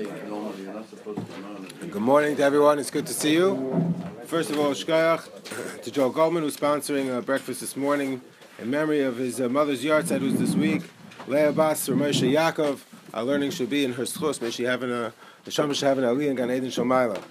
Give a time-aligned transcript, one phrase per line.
[0.00, 2.78] Good morning to everyone.
[2.78, 3.94] It's good to see you.
[4.24, 8.22] First of all, shkayach to Joe Goldman, who's sponsoring a breakfast this morning
[8.58, 10.84] in memory of his uh, mother's yahrzeit, who's this week.
[11.26, 12.80] Leah Bas Ramosha Yaakov.
[13.12, 14.40] Our learning should be in her schus.
[14.40, 15.12] May she have a
[15.44, 17.22] the Shama should have an aliyah and Gan Eden Shomayla.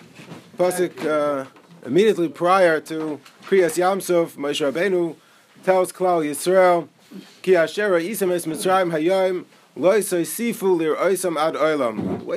[0.59, 1.45] Pasuk uh,
[1.85, 5.15] immediately prior to Kriyas Yamsuf, Moshe Rabbeinu
[5.63, 6.89] tells Klal Yisrael,
[7.43, 9.45] Ki Ashera Isam Es Mitzrayim Hayom
[9.79, 9.91] The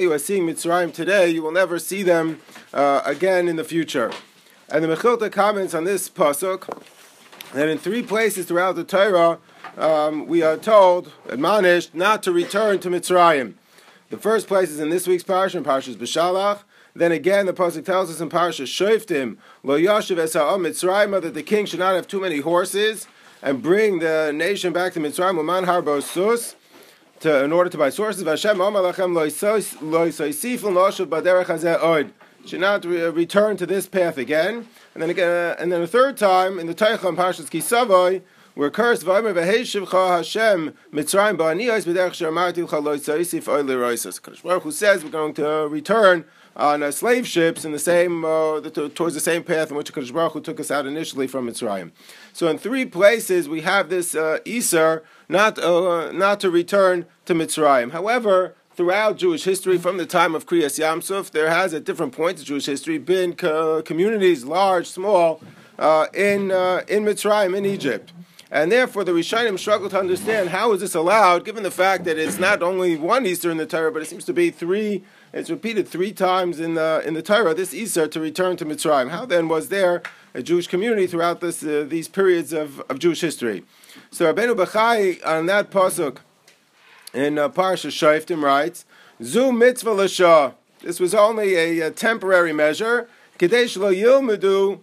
[0.01, 2.41] you are seeing Mitzrayim today, you will never see them
[2.73, 4.11] uh, again in the future.
[4.67, 6.83] And the Mechilta comments on this pasuk
[7.53, 9.39] that in three places throughout the Torah
[9.77, 13.53] um, we are told, admonished, not to return to Mitzrayim.
[14.09, 16.63] The first place is in this week's parsha, in Parshas B'Shalach.
[16.93, 21.43] Then again, the pasuk tells us in Parshas Shoftim, Lo Yashiv Esa'am Mitzrayim, that the
[21.43, 23.07] king should not have too many horses
[23.41, 26.57] and bring the nation back to Mitzrayim, Uman Harbo Sus,
[27.21, 28.23] to, in order to buy sources.
[28.23, 28.95] Hashem Baderech
[31.79, 32.11] Oid.
[32.45, 34.67] Should not re- return to this path again.
[34.93, 38.21] And then again, uh, and then a third time in the Teicham Parshas Kisavoy,
[38.59, 40.73] we're cursed Hashem
[44.43, 46.25] Baruch Hu says we're going to return
[46.57, 49.93] on uh, slave ships in the same uh, the, towards the same path in which
[49.93, 51.91] Kadosh Baruch Hu took us out initially from Mitzrayim.
[52.33, 54.39] So in three places we have this uh,
[55.29, 57.93] not uh, not to return to Mitzrayim.
[57.93, 62.41] However, throughout Jewish history, from the time of Kriyas Yamsuf, there has at different points
[62.41, 65.41] of Jewish history been co- communities, large, small,
[65.77, 68.11] uh, in uh, in Mitzrayim, in Egypt.
[68.51, 72.17] And therefore, the Rishonim struggle to understand how is this allowed, given the fact that
[72.17, 75.03] it's not only one Isser in the Torah, but it seems to be three.
[75.31, 77.53] It's repeated three times in the in the Torah.
[77.53, 79.09] This Isser to return to Mitzrayim.
[79.09, 80.01] How then was there
[80.33, 83.63] a Jewish community throughout this uh, these periods of, of Jewish history?
[84.09, 86.17] So Rabbeinu Bachai on that pasuk
[87.13, 88.85] in uh, Parsha Shoftim writes,
[89.21, 93.07] "Zu mitzvah l'shah." This was only a, a temporary measure.
[93.37, 94.79] Kadesh lo yilmedu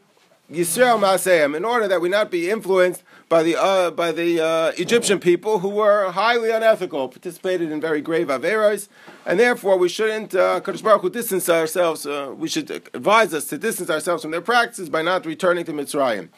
[0.53, 4.73] Yisrael Maseim, in order that we not be influenced by the uh, by the uh,
[4.77, 8.89] Egyptian people who were highly unethical, participated in very grave averos,
[9.25, 12.07] and therefore we shouldn't uh, Kadosh Baruch Hu distance ourselves.
[12.07, 15.73] Uh, we should advise us to distance ourselves from their practices by not returning to
[15.73, 16.29] Mitzrayim.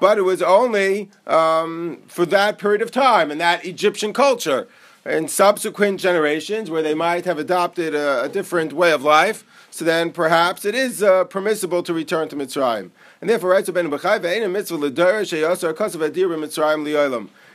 [0.00, 4.68] But it was only um, for that period of time and that Egyptian culture.
[5.08, 9.82] In subsequent generations, where they might have adopted a, a different way of life, so
[9.82, 12.90] then perhaps it is uh, permissible to return to Mitzrayim.
[13.22, 15.28] And therefore, writes Ben mitzvah li'olam.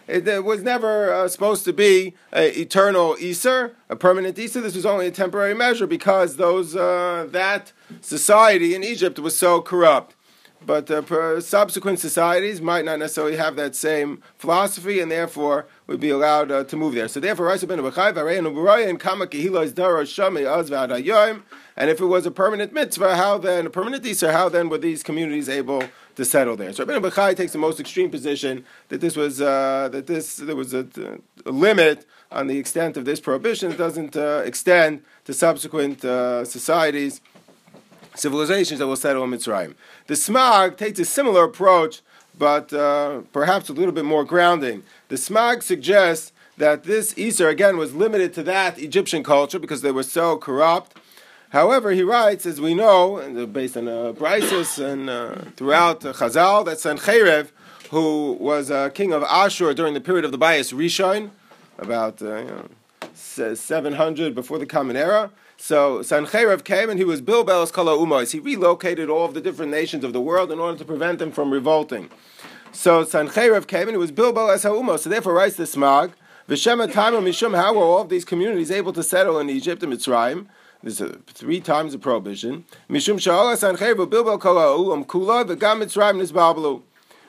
[0.07, 4.63] It was never uh, supposed to be an eternal Isser, a permanent Isser.
[4.63, 7.71] This was only a temporary measure because those uh, that
[8.01, 10.15] society in Egypt was so corrupt.
[10.65, 16.09] But uh, subsequent societies might not necessarily have that same philosophy, and therefore would be
[16.09, 17.07] allowed uh, to move there.
[17.07, 17.79] So therefore, Raisa ben
[21.75, 24.77] and if it was a permanent mitzvah, how then, a permanent Isser, how then were
[24.77, 25.83] these communities able
[26.15, 26.71] to settle there?
[26.71, 30.55] So Rabbeinu Bechai takes the most extreme position that this was, uh, that this, there
[30.55, 30.87] was a,
[31.45, 33.71] a, limit on the extent of this prohibition.
[33.71, 37.21] It doesn't uh, extend to subsequent uh, societies,
[38.13, 39.73] civilizations that will settle in Mitzrayim.
[40.05, 42.01] The Smag takes a similar approach,
[42.37, 44.83] but uh, perhaps a little bit more grounding.
[45.13, 49.91] The Smag suggests that this Isser, again, was limited to that Egyptian culture because they
[49.91, 50.97] were so corrupt
[51.53, 56.65] However, he writes, as we know, based on uh, Brises and uh, throughout uh, Chazal,
[56.65, 57.51] that Sancheiriv,
[57.91, 61.29] who was uh, king of Ashur during the period of the Bayis Rishon,
[61.77, 62.67] about uh, you
[63.13, 65.29] know, 700 before the Common Era.
[65.55, 68.31] So Sancheiriv came and he was Bilbel Kala Umos.
[68.31, 71.31] He relocated all of the different nations of the world in order to prevent them
[71.31, 72.09] from revolting.
[72.75, 74.99] So Sancheiriv came and it was Bilbel as Umos.
[74.99, 76.13] So therefore writes the Smag,
[76.49, 79.93] V'shema Taima Mishum, how were all of these communities able to settle in Egypt and
[79.93, 80.47] Mitzrayim?
[80.81, 82.65] There's a, three times the prohibition.
[82.89, 86.81] Mishum bilbel kula Mitzrayim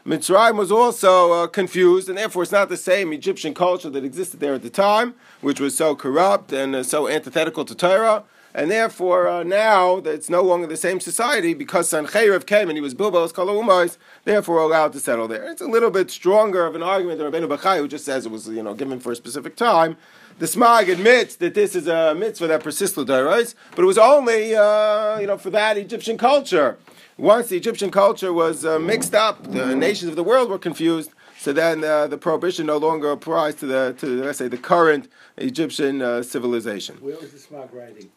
[0.06, 4.40] Mitzrayim was also uh, confused, and therefore it's not the same Egyptian culture that existed
[4.40, 8.24] there at the time, which was so corrupt and uh, so antithetical to Torah.
[8.56, 12.80] And therefore, uh, now it's no longer the same society because Sancheiriv came and he
[12.80, 15.50] was Bilbel Kalumais, therefore allowed to settle there.
[15.50, 18.30] It's a little bit stronger of an argument than Rabbeinu Bachai, who just says it
[18.30, 19.96] was you know given for a specific time.
[20.38, 24.54] The Smag admits that this is a mitzvah that persists l'dairos, but it was only
[24.54, 26.78] uh, you know for that Egyptian culture.
[27.16, 31.10] Once the Egyptian culture was uh, mixed up, the nations of the world were confused.
[31.38, 35.08] So then uh, the prohibition no longer applies to the to let's say the current
[35.38, 36.98] Egyptian uh, civilization.
[37.00, 38.10] Where was the Smag writing?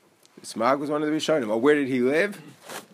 [0.43, 1.47] Smag was one of the Rishonim.
[1.47, 2.41] Well, where did he live?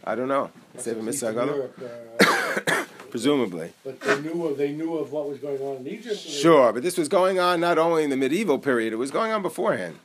[0.04, 0.50] I don't know.
[0.86, 1.80] Europe,
[2.20, 3.74] uh, Presumably.
[3.84, 6.18] But they knew of they knew of what was going on in Egypt.
[6.18, 9.32] Sure, but this was going on not only in the medieval period; it was going
[9.32, 9.98] on beforehand.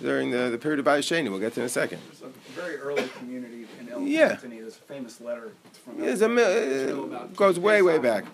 [0.00, 1.30] during the, the period of Bayis Sheni.
[1.30, 2.00] We'll get to in a second.
[2.10, 4.30] There's a very early community in El Yeah.
[4.32, 4.60] Anthony.
[4.60, 5.52] There's a famous letter
[5.84, 8.24] from It's a mi- Anthony uh, goes way, way back.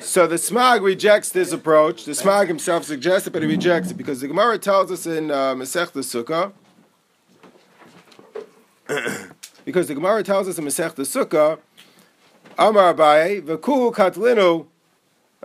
[0.00, 2.04] So the Smag rejects this approach.
[2.04, 5.30] The Smag himself suggests it, but he rejects it because the Gemara tells us in
[5.30, 6.52] uh, Masechta Sukkah.
[9.64, 11.58] Because the Gemara tells us in Masechta Sukkah,
[12.58, 14.66] Amar Abaye, V'ku Katlinu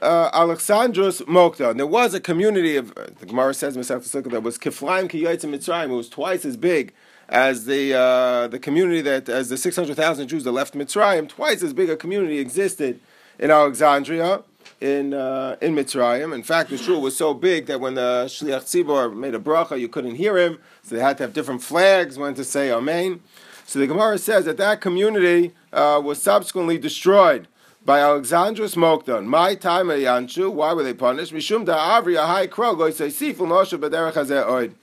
[0.01, 1.71] uh, Alexandros Mokta.
[1.71, 4.57] And there was a community of, uh, the Gemara says in Masechta Sukkah, that was
[4.57, 6.93] Kiflaim Ki Yotzim Mitzrayim, it was twice as big
[7.29, 11.73] as the uh, the community that, as the 600,000 Jews that left Mitzrayim, twice as
[11.73, 12.99] big a community existed
[13.37, 14.43] in Alexandria,
[14.79, 16.33] in uh, in Mitzrayim.
[16.33, 19.79] In fact, the shul was so big that when the Shliach Tzibor made a bracha,
[19.79, 23.21] you couldn't hear him, so they had to have different flags when to say Amen.
[23.67, 27.49] So the Gemara says that that community uh, was subsequently destroyed
[27.83, 29.25] by Alexandrus Mokdon.
[29.25, 31.33] My time Yanshu, why were they punished?
[31.33, 34.73] Mishum da Avri Ahai Krogo say Siful Nosha.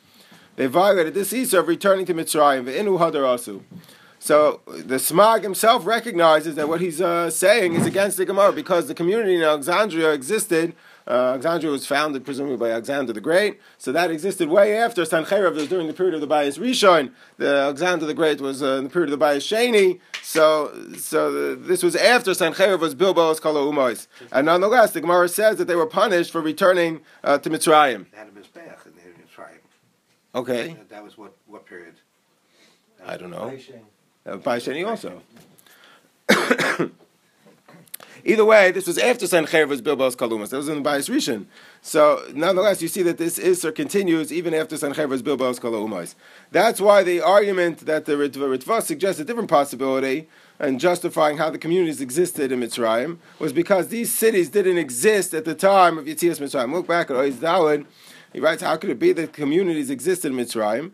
[0.56, 2.66] They violated this Isser of returning to Mitzrayim.
[2.66, 3.62] Ve'inu Hadar Asu.
[4.18, 8.86] So the Smag himself recognizes that what he's uh, saying is against the Gemara because
[8.86, 10.74] the community in Alexandria existed.
[11.06, 15.54] Uh, Alexandria was founded presumably by Alexander the Great, so that existed way after Sancheirav.
[15.54, 17.12] was during the period of the Bayis Rishon.
[17.36, 20.00] The Alexander the Great was uh, in the period of the Bayis Sheni.
[20.22, 24.06] So, so the, this was after Sancheirav was Bilbel Kala Umois.
[24.32, 28.06] And nonetheless, the Gemara says that they were punished for returning uh, to Mitzrayim.
[28.10, 29.58] They had a mizbeach in the Mitzrayim.
[30.34, 31.94] Okay, That- That was what, what period?
[33.04, 33.54] I don't know.
[34.24, 35.20] Uh, Sheni also.
[38.26, 40.48] Either way, this was after Sancheir was Bilbel Kalumas.
[40.48, 41.44] That was in the Bayis Rishon.
[41.82, 46.14] So, nonetheless, you see that this is or continues even after Sancheir was Bilbel Kalumas.
[46.50, 50.26] That's why the argument that the Ritva, suggests a different possibility
[50.58, 55.44] and justifying how the communities existed in Mitzrayim was because these cities didn't exist at
[55.44, 56.72] the time of Yetzias Mitzrayim.
[56.72, 57.84] Look back at Oiz Dawid.
[58.32, 60.92] He writes, how could it be that communities existed in Mitzrayim?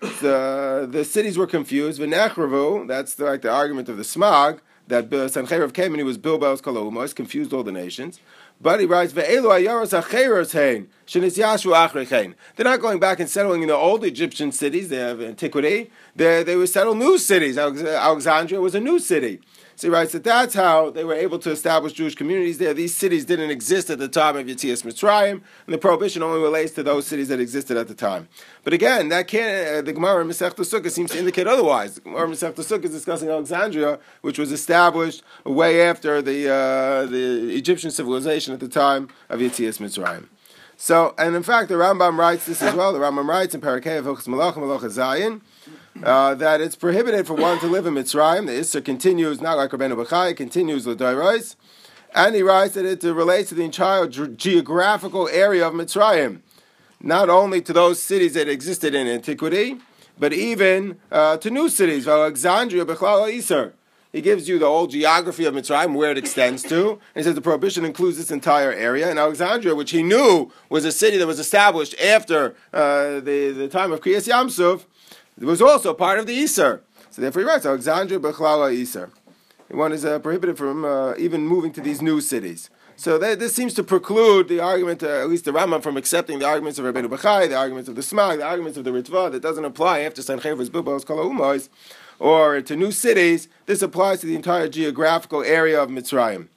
[0.00, 2.00] The, the cities were confused.
[2.00, 6.18] V'nechravu, that's the, like the argument of the Smag, that Sancheirav came and he was
[6.18, 8.20] Bilbel Kolomos, confused all the nations.
[8.60, 12.34] But he writes, Ve'elu ayoras acheros hein, shenis yashu achrechein.
[12.54, 15.90] They're not going back and settling in the old Egyptian cities, they have antiquity.
[16.14, 17.58] They, they would settle new cities.
[17.58, 19.40] Alexandria was a new city.
[19.76, 22.72] So he writes that that's how they were able to establish Jewish communities there.
[22.72, 25.42] These cities didn't exist at the time of Yetzias Mitzrayim, and
[25.74, 28.26] the prohibition only relates to those cities that existed at the time.
[28.64, 31.96] But again, that can't, uh, the Gemara in Masech Sukkah seems to indicate otherwise.
[31.96, 37.04] The Gemara in Masech Sukkah is discussing Alexandria, which was established way after the, uh,
[37.04, 40.28] the Egyptian civilization at the time of Yetzias Mitzrayim.
[40.78, 42.94] So, and in fact, the Rambam writes this as well.
[42.94, 45.42] The Rambam writes in Parakeh of Malach Malach Zayin
[46.02, 48.46] uh, that it's prohibited for one to live in Mitzrayim.
[48.46, 51.56] The Isser continues, not like Rabbeinu Bachai, continues L'Dairais.
[52.14, 56.40] And he writes that it relates to the entire ge- geographical area of Mitzrayim,
[57.00, 59.78] not only to those cities that existed in antiquity,
[60.18, 63.72] but even uh, to new cities, Alexandria, Bechlal Isser.
[64.12, 67.34] He gives you the whole geography of Mitzrayim, where it extends to, and he says
[67.34, 69.10] the prohibition includes this entire area.
[69.10, 73.68] And Alexandria, which he knew was a city that was established after uh, the, the
[73.68, 74.86] time of Kriyas Yamsuf,
[75.38, 76.80] it was also part of the Isser.
[77.10, 79.10] So therefore he writes, Alexandria Bechlala Isser.
[79.68, 82.70] One is uh, prohibited from uh, even moving to these new cities.
[82.98, 86.38] So that, this seems to preclude the argument, uh, at least the Rambam, from accepting
[86.38, 89.30] the arguments of Rabbeinu Bachai, the arguments of the Smag, the arguments of the Ritva,
[89.32, 91.60] that doesn't apply after Sanchever's Bilbel Kala
[92.18, 93.48] or to new cities.
[93.66, 96.48] This applies to the entire geographical area of Mitzrayim.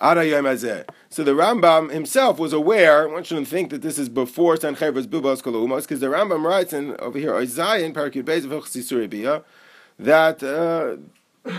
[0.00, 3.08] So the Rambam himself was aware.
[3.08, 6.96] One shouldn't think that this is before Sanchever's Bilbel Kolumos, because the Rambam writes in
[7.00, 9.44] over here Isaiah Parakid Beis of Hilchos
[9.98, 10.96] that uh,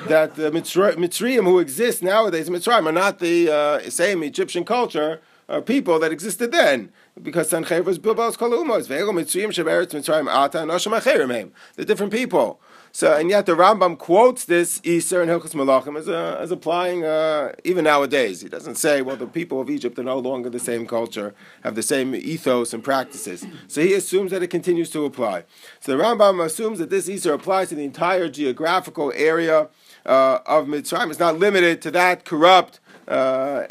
[0.08, 5.62] that the Mitzrayim who exist nowadays Mitzrayim are not the uh, same Egyptian culture or
[5.62, 6.92] people that existed then.
[7.22, 11.52] Because Sanchever's Bilbel Kolumos, Ve'elu Mitzrayim Sheberetz Mitzrayim Ata Nosham Acherim.
[11.76, 12.62] They're different people.
[12.92, 17.06] So, and yet the Rambam quotes this Isser in Hilchos Malachim as, uh, as applying
[17.06, 18.42] uh, even nowadays.
[18.42, 21.76] He doesn't say, well, the people of Egypt are no longer the same culture, have
[21.76, 23.46] the same ethos and practices.
[23.68, 25.44] So he assumes that it continues to apply.
[25.80, 29.70] So the Rambam assumes that this Isser applies to the entire geographical area
[30.06, 31.10] uh, of Mitzrayim.
[31.12, 33.66] It's not limited to that corrupt, uh,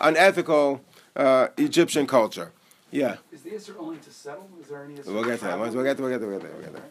[0.00, 0.82] unethical
[1.16, 2.52] uh, Egyptian culture.
[2.90, 3.16] Yeah.
[3.32, 4.48] Is the Isser only to settle?
[4.60, 5.56] Is there any We'll get to that.
[5.56, 5.74] travel?
[5.74, 6.82] We'll get to, we'll get to, we'll get to, we'll get to.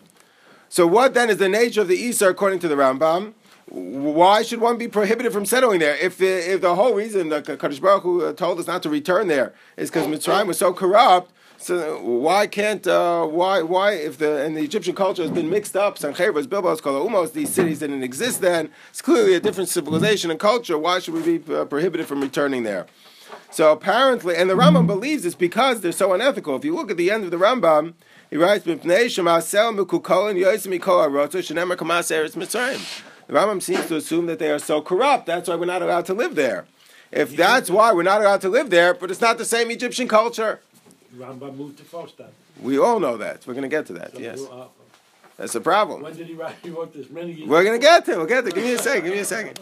[0.69, 3.33] So what then is the nature of the Isar according to the Rambam?
[3.69, 5.95] Why should one be prohibited from settling there?
[5.97, 8.89] If the, if the whole reason the Kadosh Baruch Hu uh, told us not to
[8.89, 14.19] return there is because Mitzrayim was so corrupt, so why can't uh, why why if
[14.19, 18.03] the and the Egyptian culture has been mixed up, Sancheivas, Bilbel, Umos, these cities didn't
[18.03, 18.69] exist then.
[18.89, 20.77] It's clearly a different civilization and culture.
[20.77, 22.85] Why should we be uh, prohibited from returning there?
[23.49, 26.55] So apparently, and the Rambam believes it's because they're so unethical.
[26.55, 27.95] If you look at the end of the Rambam,
[28.29, 28.75] he writes, The
[33.29, 36.13] Rambam seems to assume that they are so corrupt, that's why we're not allowed to
[36.13, 36.65] live there.
[37.11, 40.07] If that's why we're not allowed to live there, but it's not the same Egyptian
[40.07, 40.59] culture.
[41.15, 42.29] Rambam moved to Fustat.
[42.61, 43.45] We all know that.
[43.47, 44.41] We're going to get to that, So, yes.
[44.41, 44.65] uh,
[45.37, 46.01] That's the problem.
[46.01, 46.55] When did he write?
[46.63, 47.47] He wrote this many years.
[47.49, 48.17] We're gonna get there.
[48.17, 48.51] We'll get there.
[48.51, 49.03] Give me a second.
[49.05, 49.59] Give me a second.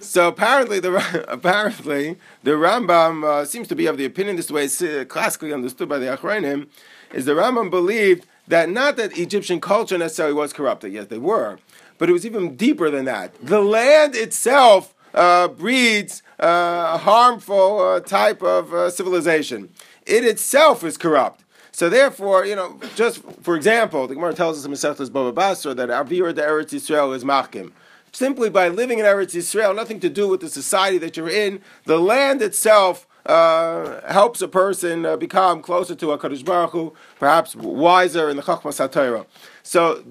[0.00, 4.36] So apparently, the apparently the Rambam uh, seems to be of the opinion.
[4.36, 6.66] This way, it's uh, classically understood by the Achronim,
[7.12, 10.92] is the Rambam believed that not that Egyptian culture necessarily was corrupted.
[10.92, 11.58] Yes, they were,
[11.98, 13.34] but it was even deeper than that.
[13.42, 19.70] The land itself uh, breeds uh, a harmful uh, type of uh, civilization.
[20.06, 21.44] It itself is corrupt.
[21.70, 25.74] So therefore, you know, just for example, the Gemara tells us in Masechtas Baba Basra
[25.74, 27.72] that Avir de Eretz Yisrael is machkim.
[28.12, 31.62] Simply by living in Eretz Yisrael, nothing to do with the society that you're in.
[31.86, 37.54] The land itself uh, helps a person uh, become closer to Hakadosh Baruch Hu, perhaps
[37.54, 39.26] wiser in the Chachmas HaTorah.
[39.62, 40.02] So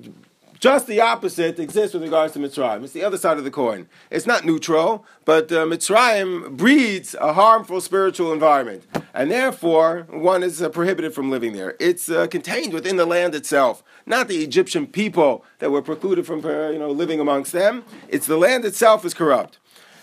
[0.61, 2.83] just the opposite exists with regards to Mitzrayim.
[2.83, 3.87] It's the other side of the coin.
[4.11, 10.61] It's not neutral, but uh, Mitzrayim breeds a harmful spiritual environment, and therefore one is
[10.61, 11.75] uh, prohibited from living there.
[11.79, 16.45] It's uh, contained within the land itself, not the Egyptian people that were precluded from
[16.45, 17.83] uh, you know living amongst them.
[18.07, 19.57] It's the land itself is corrupt,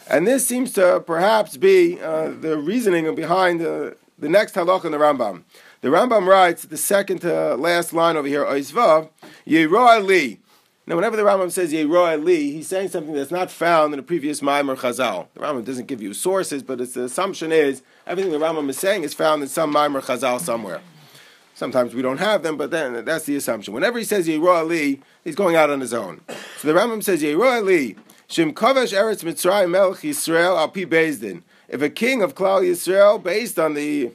[0.09, 4.93] and this seems to perhaps be uh, the reasoning behind uh, the next halach in
[4.93, 5.45] the Rambam.
[5.81, 9.11] The Rambam writes the second to last line over here, Oizvav,
[9.47, 10.41] Yeroa li.
[10.87, 14.03] Now, whenever the Rambam says Yeroa li, he's saying something that's not found in the
[14.03, 15.27] previous Maimer Chazal.
[15.35, 18.79] The Rambam doesn't give you sources, but its the assumption is everything the Rambam is
[18.79, 20.81] saying is found in some Maimer Chazal somewhere.
[21.55, 23.75] Sometimes we don't have them, but then that's the assumption.
[23.75, 26.23] Whenever he says Yeroa li, he's going out on his own.
[26.59, 27.97] So the Rambam says Yeroa li,
[28.93, 31.43] Eretz Melch Yisrael Al Pi.
[31.69, 34.13] If a king of Klal Yisrael, based on the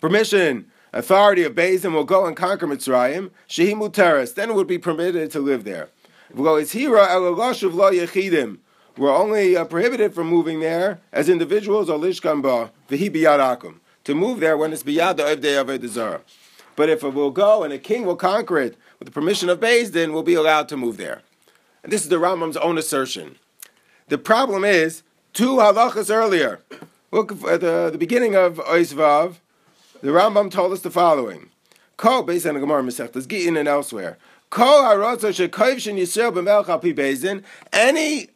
[0.00, 4.78] permission, authority of Bezin will go and conquer Mitzrayim, Shehi Muteris, then it would be
[4.78, 5.88] permitted to live there.
[8.96, 13.74] We're only uh, prohibited from moving there as individuals or lishkan ba v'hi
[14.04, 16.20] to move there when it's biyad the.
[16.76, 19.58] But if it will go and a king will conquer it with the permission of
[19.60, 21.22] Bezdin, we'll be allowed to move there.
[21.84, 23.36] And this is the Rambam's own assertion.
[24.08, 25.02] The problem is
[25.34, 26.60] two halachas earlier.
[27.12, 29.36] Look at the, the beginning of Oisvav.
[30.00, 31.50] The Rambam told us the following:
[31.98, 34.16] Kol based on the Gemara Masechtas Gittin and elsewhere.
[34.48, 37.44] Kol harotzah shekayv shen Yisrael b'melch al bezin.
[37.70, 38.28] Any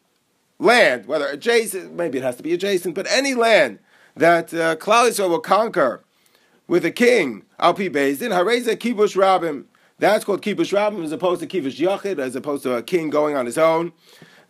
[0.59, 3.79] land, whether adjacent, maybe it has to be adjacent, but any land
[4.15, 6.05] that uh, Klal Yisrael will conquer
[6.67, 9.65] with a king al bezin hareza kibush rabim.
[9.99, 13.37] That's called kibush rabim as opposed to kibush yachid, as opposed to a king going
[13.37, 13.93] on his own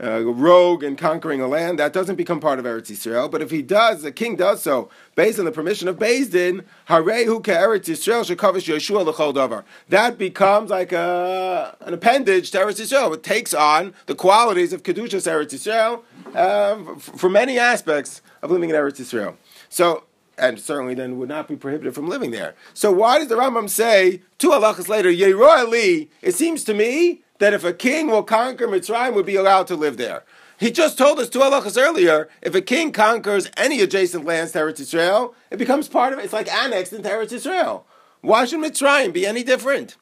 [0.02, 3.30] uh, rogue and conquering a land, that doesn't become part of Eretz Yisrael.
[3.30, 7.42] But if he does, the king does so based on the permission of Bezdin, Harehu
[7.42, 9.64] Eretz Yisrael shekavish Yeshua l'chol davar.
[9.88, 13.14] That becomes like a, an appendage to Eretz Yisrael.
[13.14, 16.02] It takes on the qualities of Kedushas Eretz Yisrael
[16.34, 19.34] uh, for many aspects of living in Eretz Yisrael.
[19.68, 20.04] So
[20.38, 22.54] and certainly then would not be prohibited from living there.
[22.74, 26.10] So why does the Rambam say two halachas later, Yeroa Ali?
[26.22, 29.76] It seems to me that if a king will conquer Mitzrayim, would be allowed to
[29.76, 30.24] live there.
[30.58, 32.28] He just told us two halachas earlier.
[32.42, 36.24] If a king conquers any adjacent lands to Eretz Yisrael, it becomes part of it.
[36.24, 37.84] It's like annexed into Eretz Yisrael.
[38.22, 39.96] Why should Mitzrayim be any different?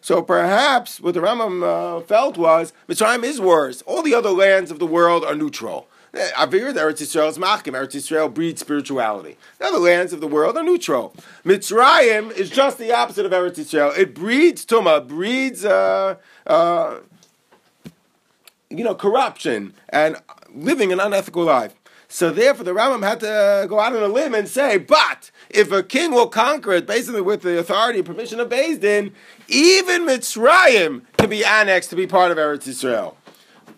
[0.00, 3.82] So perhaps what the Rambam uh, felt was Mitzrayim is worse.
[3.82, 5.88] All the other lands of the world are neutral.
[6.14, 7.74] Avir, Eretz Yisrael is machkim.
[7.74, 9.36] Eretz Yisrael breeds spirituality.
[9.58, 11.14] The other lands of the world are neutral.
[11.44, 13.96] Mitzrayim is just the opposite of Eretz Yisrael.
[13.96, 16.98] It breeds tuma, breeds, uh, uh,
[18.70, 20.16] you know, corruption and
[20.54, 21.74] living an unethical life.
[22.10, 25.70] So therefore, the Rambam had to go out on a limb and say, but if
[25.70, 29.12] a king will conquer it, basically with the authority and permission of Bezdin,
[29.46, 33.14] even Mitzrayim can be annexed to be part of Eretz Yisrael.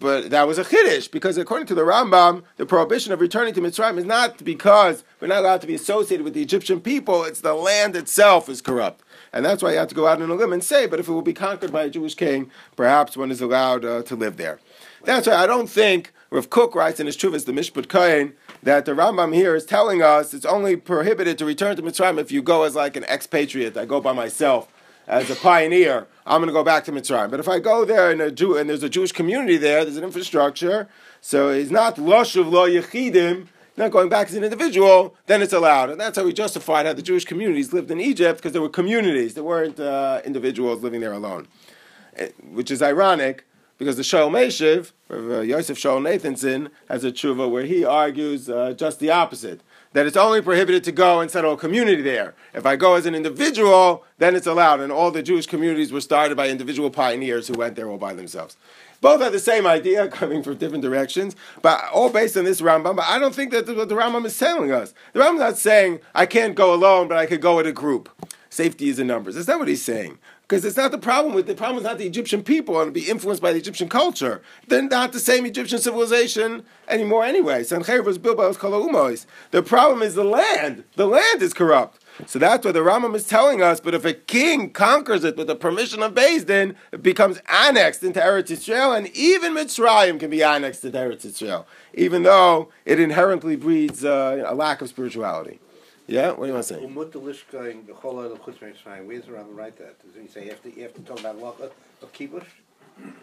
[0.01, 3.61] But that was a chiddush because according to the Rambam, the prohibition of returning to
[3.61, 7.23] Mitzrayim is not because we're not allowed to be associated with the Egyptian people.
[7.23, 10.31] It's the land itself is corrupt, and that's why you have to go out on
[10.31, 10.87] a limb and say.
[10.87, 14.03] But if it will be conquered by a Jewish king, perhaps one is allowed uh,
[14.05, 14.59] to live there.
[15.05, 18.87] That's why I don't think Rav Kook writes in his Chuvas, the Mishpat Kohen, that
[18.87, 22.41] the Rambam here is telling us it's only prohibited to return to Mitzrayim if you
[22.41, 23.77] go as like an expatriate.
[23.77, 24.69] I go by myself
[25.11, 27.31] as a pioneer, I'm going to go back to Mitzrayim.
[27.31, 29.97] But if I go there and, a Jew, and there's a Jewish community there, there's
[29.97, 30.89] an infrastructure,
[31.21, 35.91] so he's not loshuv lo yechidim, not going back as an individual, then it's allowed.
[35.91, 38.69] And that's how we justified how the Jewish communities lived in Egypt, because there were
[38.69, 41.49] communities, there weren't uh, individuals living there alone.
[42.17, 43.45] Eh, which is ironic,
[43.79, 48.75] because the Shaul Meshiv, uh, Yosef Shaul Nathanson, has a tshuva where he argues uh,
[48.75, 49.61] just the opposite
[49.93, 52.35] that it's only prohibited to go and settle a community there.
[52.55, 54.81] If I go as an individual, then it's allowed.
[54.81, 58.15] And all the Jewish communities were started by individual pioneers who went there all by
[58.15, 58.57] themselves.
[59.01, 62.97] Both have the same idea, coming from different directions, but all based on this Rambam.
[62.97, 64.95] But I don't think that what the Rambam is telling us.
[65.13, 68.09] The Rambam's not saying I can't go alone, but I could go with a group.
[68.53, 69.37] Safety is in numbers.
[69.37, 70.19] Is that what he's saying.
[70.43, 73.09] Because it's not the problem with the problem is not the Egyptian people and be
[73.09, 74.43] influenced by the Egyptian culture.
[74.67, 77.63] They're not the same Egyptian civilization anymore anyway.
[77.63, 79.25] Sancheir was built by Umois.
[79.53, 80.83] The problem is the land.
[80.97, 82.03] The land is corrupt.
[82.27, 83.79] So that's what the Rambam is telling us.
[83.79, 88.19] But if a king conquers it with the permission of Din, it becomes annexed into
[88.19, 91.65] Eretz Yisrael, and even Mitzrayim can be annexed into Eretz Yisrael,
[91.95, 95.61] even though it inherently breeds uh, a lack of spirituality.
[96.11, 96.81] Yeah, what do you want to say?
[96.81, 99.07] Umut the Lishka the whole other Chutz Mitzrayim.
[99.07, 99.95] Where's the Rambam write that?
[100.05, 102.47] Does he say you have to you have to talk about of kibush?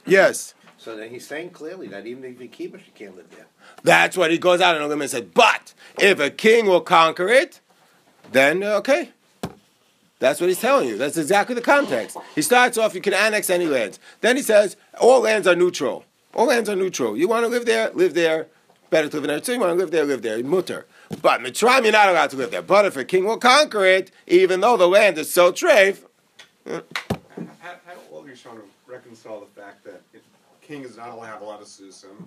[0.05, 0.53] Yes.
[0.77, 3.47] So then he's saying clearly that even if you kibush, you can't live there.
[3.83, 5.33] That's what he goes out and and said.
[5.33, 7.59] But if a king will conquer it,
[8.31, 9.09] then uh, okay.
[10.19, 10.97] That's what he's telling you.
[10.97, 12.15] That's exactly the context.
[12.35, 13.99] He starts off, you can annex any lands.
[14.21, 16.05] Then he says, all lands are neutral.
[16.33, 17.17] All lands are neutral.
[17.17, 18.47] You want to live there, live there.
[18.89, 19.53] Better to live in Eretz.
[19.53, 20.41] You want to live there, live there.
[20.41, 20.85] Mutter.
[21.21, 22.61] But Mitzrayim, you're not allowed to live there.
[22.61, 25.99] But if a king will conquer it, even though the land is so treif.
[26.65, 26.81] How,
[27.61, 27.75] how
[28.11, 30.21] all these trying to reconcile the fact that if
[30.61, 32.25] king is not allowed to have a lot of susim,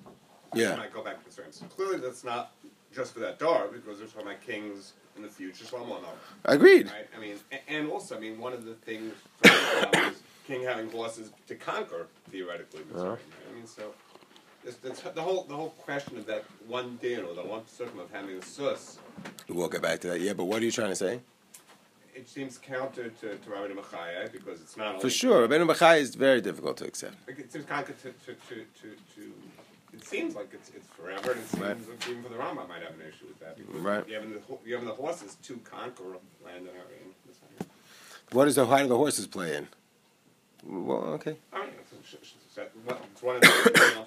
[0.54, 0.76] Yeah.
[0.76, 1.30] might go back to.
[1.30, 2.52] So clearly that's not
[2.94, 6.04] just for that dar, because they're talking about kings in the future, so I'm Shlomo
[6.44, 6.86] Agreed.
[6.86, 7.06] Right?
[7.16, 7.36] I mean,
[7.68, 9.12] and also, I mean, one of the things
[9.44, 12.96] is king having horses to conquer, theoretically, Mitzrayim.
[13.00, 13.10] Uh-huh.
[13.10, 13.18] right?
[13.50, 13.92] I mean, so
[14.76, 17.98] it's, it's the whole the whole question of that one din or the one circum
[18.00, 18.98] of having a sus,
[19.48, 20.20] We'll get back to that.
[20.20, 21.20] Yeah, but what are you trying to say?
[22.12, 26.14] it seems counter to, to Rabbi Machaya because it's not For sure, Rabbi Bachai is
[26.14, 27.14] very difficult to accept.
[27.28, 29.32] It seems counter to, to, to, to, to
[29.92, 31.88] it seems like it's, it's forever, and it seems Right.
[31.88, 34.06] like even for the Rambam might have an issue with that because Right.
[34.08, 36.04] you having the you having the horses to conquer
[36.44, 37.14] land and everything.
[38.32, 39.68] What does the height of the horses play in?
[40.64, 41.36] Well, okay.
[41.52, 41.70] I mean,
[43.22, 43.98] one of the.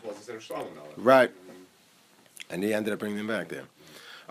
[0.97, 1.31] Right.
[2.49, 3.63] And he ended up bringing them back there.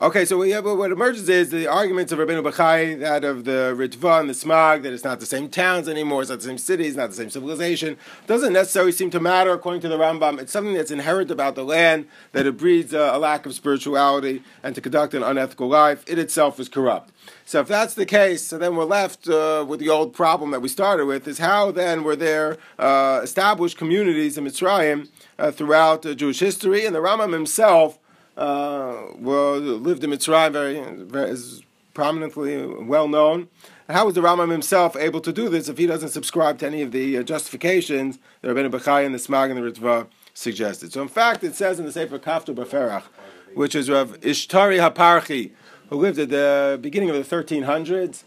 [0.00, 3.74] Okay, so we have, what emerges is the arguments of Rabbeinu Bachai, that of the
[3.76, 6.56] Ritva and the Smag, that it's not the same towns anymore, it's not the same
[6.56, 10.40] cities, not the same civilization, doesn't necessarily seem to matter according to the Rambam.
[10.40, 14.42] It's something that's inherent about the land, that it breeds uh, a lack of spirituality,
[14.62, 17.12] and to conduct an unethical life, it itself is corrupt.
[17.44, 20.60] So if that's the case, so then we're left uh, with the old problem that
[20.60, 26.06] we started with, is how then were there uh, established communities in Mitzrayim uh, throughout
[26.06, 27.98] uh, Jewish history, and the Rambam himself
[28.36, 31.62] uh, well, lived in Mitzrayim, very, very is
[31.94, 33.48] prominently well known.
[33.88, 36.82] How was the Rambam himself able to do this if he doesn't subscribe to any
[36.82, 40.92] of the uh, justifications that Rabbeinu Bachai and the Smag and the Ritva suggested?
[40.92, 43.04] So, in fact, it says in the Sefer Kaftu Beferach,
[43.54, 45.50] which is Rav Ishtori Haparchi,
[45.90, 48.24] who lived at the beginning of the 1300s,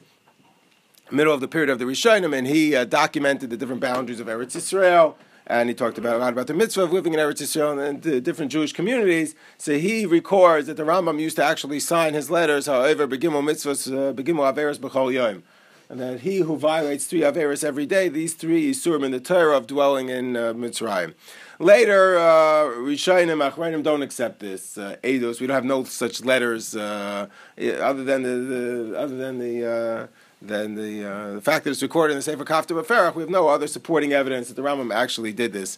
[1.11, 4.27] middle of the period of the Rishonim, and he uh, documented the different boundaries of
[4.27, 5.15] Eretz Yisrael
[5.47, 8.01] and he talked about a lot about the mitzvah of living in Eretz Yisrael and
[8.01, 9.35] the different Jewish communities.
[9.57, 13.91] So he records that the Rambam used to actually sign his letters, however, begimel mitzvahs,
[13.91, 15.43] uh, begimel averos b'chol yom.
[15.87, 19.55] And that he who violates three averos every day, these three isurim in the Torah
[19.55, 21.13] of dwelling in uh, Mitzrayim.
[21.59, 24.79] Later, uh, Rishonim, Achronim don't accept this.
[24.79, 27.27] Uh, Eidos, we don't have no such letters uh,
[27.59, 29.65] other than the, the other than the.
[29.65, 30.07] Uh,
[30.47, 33.29] then the, uh, the fact that it's recorded in the Sefer Kafta Beferach, we have
[33.29, 35.77] no other supporting evidence that the Rambam actually did this.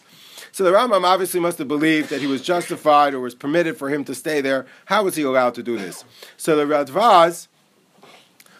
[0.52, 3.88] So the Rambam obviously must have believed that he was justified or was permitted for
[3.88, 4.66] him to stay there.
[4.86, 6.04] How was he allowed to do this?
[6.36, 7.48] So the Radvaz,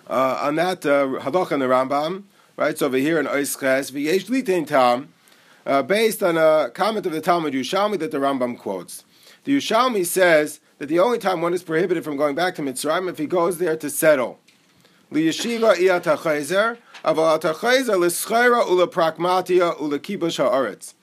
[0.08, 2.24] uh, on that uh, and the Rambam,
[2.56, 5.08] right, so over here in Oisches, V'yesh Litain Tam,
[5.66, 9.04] uh, based on a comment of the Talmud Yerushalmi that the Rambam quotes.
[9.44, 13.08] The Yerushalmi says that the only time one is prohibited from going back to Mitzrayim
[13.08, 14.40] if he goes there to settle.
[15.12, 20.94] Liyeshiva iyat ha'chayzer, aval ha'chayzer l'schayra u'lepragmatia u'lekibush ha'aretz.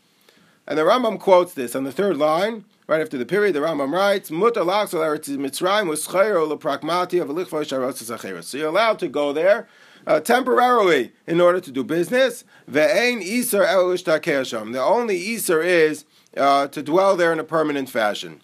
[0.67, 3.55] And the Rambam quotes this on the third line, right after the period.
[3.55, 8.99] The Rambam writes, "Mutar lachzol eretz Mitzrayim u'schayra u'lepragmatia v'lichvosh ha'aretz ha'chayrus." So you're allowed
[8.99, 9.67] to go there
[10.07, 12.43] uh, temporarily in order to do business.
[12.69, 16.05] Ve'ein iser el ishtaker The only iser is
[16.37, 18.41] uh, to dwell there in a permanent fashion.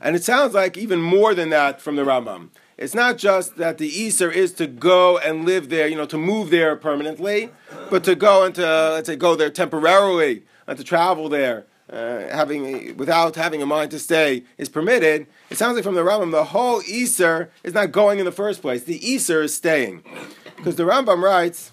[0.00, 2.48] And it sounds like even more than that from the Rambam.
[2.80, 6.16] It's not just that the Isser is to go and live there, you know, to
[6.16, 7.50] move there permanently,
[7.90, 12.20] but to go and to, let's say, go there temporarily and to travel there, uh,
[12.30, 15.26] having without having a mind to stay is permitted.
[15.50, 18.62] It sounds like from the Rambam, the whole Isser is not going in the first
[18.62, 18.84] place.
[18.84, 20.02] The Isser is staying,
[20.56, 21.72] because the Rambam writes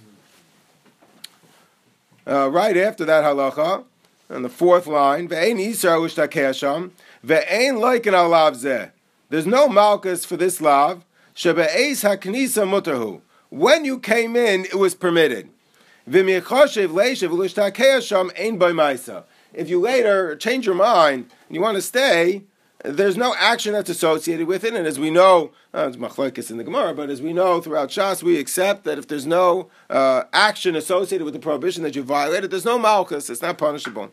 [2.28, 3.86] uh, right after that halacha
[4.30, 6.92] on the fourth line, "Ve'ein Isser u'shtakei Hashem,
[7.26, 8.92] ve'ein like an alav zeh."
[9.30, 11.04] There's no malchus for this lav.
[11.36, 13.22] Shebe'ez haknisa mutarhu.
[13.50, 15.50] When you came in, it was permitted.
[16.10, 16.16] If
[19.70, 22.44] you later change your mind and you want to stay,
[22.84, 24.74] there's no action that's associated with it.
[24.74, 28.24] And as we know, uh, it's in the Gemara, but as we know throughout Shas,
[28.24, 32.52] we accept that if there's no uh, action associated with the prohibition that you violated,
[32.52, 33.30] there's no malchus.
[33.30, 34.12] It's not punishable.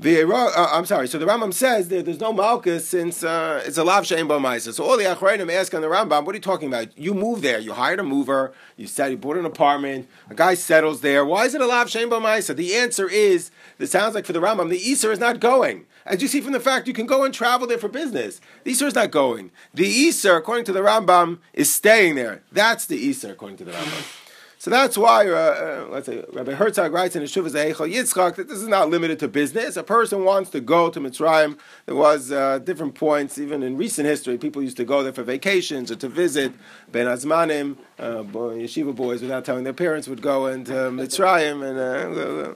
[0.00, 1.08] The, uh, I'm sorry.
[1.08, 4.72] So the Rambam says that there's no malchus since uh, it's a lav shein b'maisa.
[4.72, 6.96] So all the Achronim ask on the Rambam, what are you talking about?
[6.96, 7.58] You moved there.
[7.58, 8.54] You hired a mover.
[8.78, 10.08] You said you bought an apartment.
[10.30, 11.22] A guy settles there.
[11.26, 12.56] Why is it a lav shein b'maisa?
[12.56, 15.84] The answer is, it sounds like for the Rambam, the Isser is not going.
[16.06, 18.40] As you see from the fact, you can go and travel there for business.
[18.64, 19.50] The Isser is not going.
[19.74, 22.42] The Isser, according to the Rambam, is staying there.
[22.50, 24.19] That's the Isser, according to the Rambam.
[24.60, 28.34] So that's why, uh, uh, let's say, Rabbi Herzog writes in his Shuvah Heichal Yitzchak
[28.34, 29.74] that this is not limited to business.
[29.74, 31.58] A person wants to go to Mitzrayim.
[31.86, 35.22] There was uh, different points, even in recent history, people used to go there for
[35.22, 36.52] vacations or to visit.
[36.92, 42.50] Ben Azmanim, uh, boy, yeshiva boys, without telling their parents, would go into Mitzrayim and
[42.50, 42.54] uh,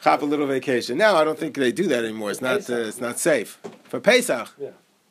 [0.00, 0.98] have a little vacation.
[0.98, 2.30] Now I don't think they do that anymore.
[2.30, 2.68] It's not.
[2.68, 4.52] Uh, it's not safe for Pesach.
[4.58, 4.68] Yeah.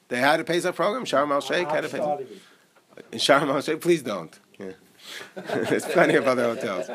[0.10, 1.04] They had a Pesach program.
[1.06, 2.28] Sharm el Sheikh had a Pesach.
[3.12, 4.40] In Sharm el Sheikh, please don't.
[5.70, 6.90] There's plenty of other hotels.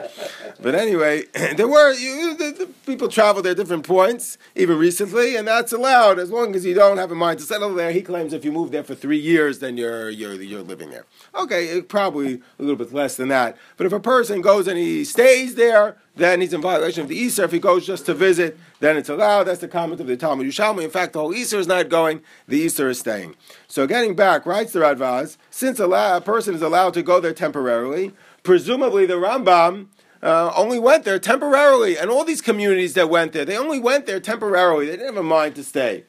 [0.60, 1.24] But anyway,
[1.56, 6.18] there were you, the, the people travel there different points, even recently, and that's allowed
[6.18, 7.92] as long as you don't have a mind to settle there.
[7.92, 11.06] He claims if you move there for three years, then you're you're you're living there.
[11.34, 13.56] Okay, probably a little bit less than that.
[13.76, 17.26] But if a person goes and he stays there, then he's in violation of the
[17.26, 17.44] Isser.
[17.44, 19.44] If he goes just to visit, then it's allowed.
[19.44, 20.84] That's the comment of the Talmud Yerushalmi.
[20.84, 23.34] In fact, the whole Isser is not going; the Isser is staying.
[23.66, 27.32] So, getting back, writes the Radvaz, since a, a person is allowed to go there
[27.32, 29.86] temporarily, presumably the Rambam
[30.22, 34.06] uh, only went there temporarily, and all these communities that went there, they only went
[34.06, 34.86] there temporarily.
[34.86, 36.04] They didn't have a mind to stay.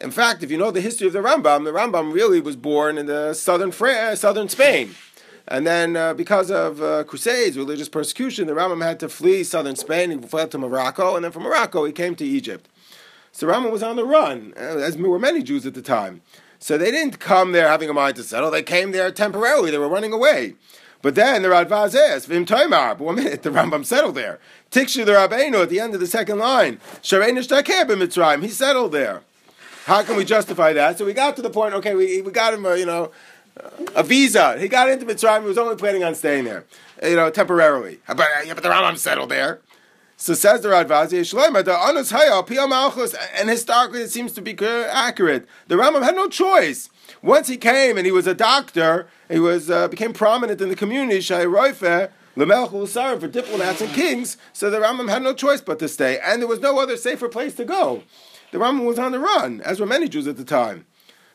[0.00, 2.98] In fact, if you know the history of the Rambam, the Rambam really was born
[2.98, 4.94] in the southern France, southern Spain.
[5.48, 9.76] And then, uh, because of uh, crusades, religious persecution, the Rambam had to flee southern
[9.76, 10.10] Spain.
[10.10, 12.68] He fled to Morocco, and then from Morocco, he came to Egypt.
[13.30, 16.22] So Rambam was on the run, uh, as were many Jews at the time.
[16.58, 18.50] So they didn't come there having a mind to settle.
[18.50, 19.70] They came there temporarily.
[19.70, 20.54] They were running away.
[21.02, 24.40] But then the Radvaz asked, Vim Toimar, but one minute, the Rambam settled there.
[24.72, 26.80] Tikshu the Rabbeinu at the end of the second line.
[27.02, 28.42] Shareinish Mitzrayim.
[28.42, 29.22] He settled there.
[29.84, 30.98] How can we justify that?
[30.98, 33.12] So we got to the point, okay, we, we got him, uh, you know,
[33.94, 34.58] a visa.
[34.58, 35.42] He got into Mitzrayim.
[35.42, 36.64] He was only planning on staying there,
[37.02, 38.00] you know, temporarily.
[38.06, 39.60] But, yeah, but the Rambam settled there.
[40.18, 41.18] So says the Radvazi,
[43.38, 45.46] and historically it seems to be accurate.
[45.68, 46.88] The Rambam had no choice.
[47.22, 50.76] Once he came and he was a doctor, he was uh, became prominent in the
[50.76, 51.20] community.
[51.20, 54.38] Shai Roife, for diplomats and kings.
[54.54, 57.28] So the Rambam had no choice but to stay, and there was no other safer
[57.28, 58.02] place to go.
[58.52, 60.86] The Rambam was on the run, as were many Jews at the time.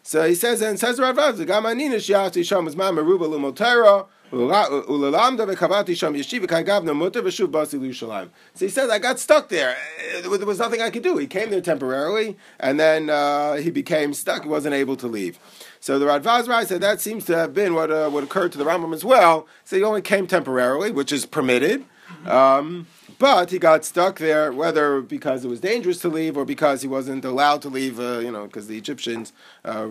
[0.04, 5.54] So he says, and says Ravav, the Gamanina Shiati Sham is Mama Ruba Lumotera, Ulalamda
[5.54, 8.30] Vekavati Sham Yeshiva Kaigavna Mutter Veshuv Basi Yerushalayim.
[8.56, 9.76] So he says, I got stuck there.
[10.22, 11.18] There was nothing I could do.
[11.18, 14.44] He came there temporarily, and then uh, he became stuck.
[14.44, 15.38] He wasn't able to leave.
[15.80, 18.66] So the Radvaz said that seems to have been what, uh, what occurred to the
[18.66, 19.48] Rambam as well.
[19.66, 21.86] So he only came temporarily, which is permitted.
[22.26, 22.88] Um,
[23.22, 26.88] but he got stuck there, whether because it was dangerous to leave or because he
[26.88, 29.32] wasn't allowed to leave, uh, you know, because the Egyptians
[29.64, 29.88] uh,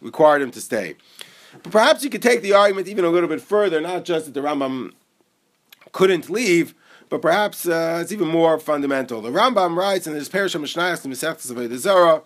[0.00, 0.96] required him to stay.
[1.62, 4.34] But perhaps you could take the argument even a little bit further, not just that
[4.34, 4.90] the Rambam
[5.92, 6.74] couldn't leave,
[7.08, 9.22] but perhaps uh, it's even more fundamental.
[9.22, 12.22] The Rambam writes in his Parashah Mishnayos, the Masechtas of Zara,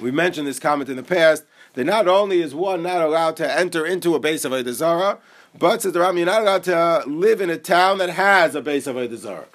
[0.00, 3.58] we mentioned this comment in the past, that not only is one not allowed to
[3.58, 4.72] enter into a base of A.
[4.72, 5.18] Zara,
[5.58, 8.60] but says the Rambam, you're not allowed to live in a town that has a
[8.60, 9.46] base of Avodah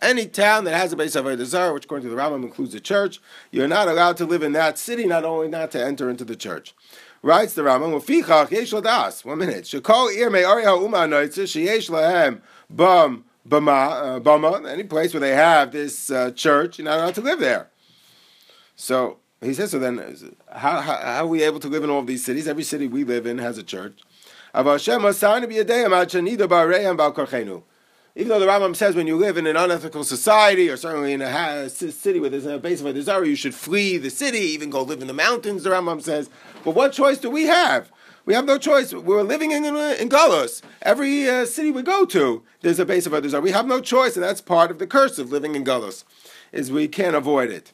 [0.00, 2.80] Any town that has a base of Avodah which according to the Rambam includes a
[2.80, 6.24] church, you're not allowed to live in that city, not only not to enter into
[6.24, 6.74] the church.
[7.22, 7.92] Writes the Rambam.
[9.24, 9.64] One minute.
[9.64, 10.10] Shekol
[12.70, 14.68] bam bama uh, bama.
[14.68, 17.68] Any place where they have this uh, church, you're not allowed to live there.
[18.74, 19.70] So he says.
[19.70, 22.48] So then, how, how, how are we able to live in all of these cities?
[22.48, 24.00] Every city we live in has a church.
[24.54, 24.68] Even
[28.28, 31.70] though the Rambam says when you live in an unethical society, or certainly in a
[31.70, 35.00] city there's a base of a desire, you should flee the city, even go live
[35.00, 36.28] in the mountains, the Rambam says.
[36.64, 37.90] But what choice do we have?
[38.26, 38.92] We have no choice.
[38.92, 40.62] We're living in, in, Galus.
[40.82, 43.40] Every uh, city we go to, there's a base of desire.
[43.40, 46.04] We have no choice, and that's part of the curse of living in Galus,
[46.52, 47.72] is we can't avoid it.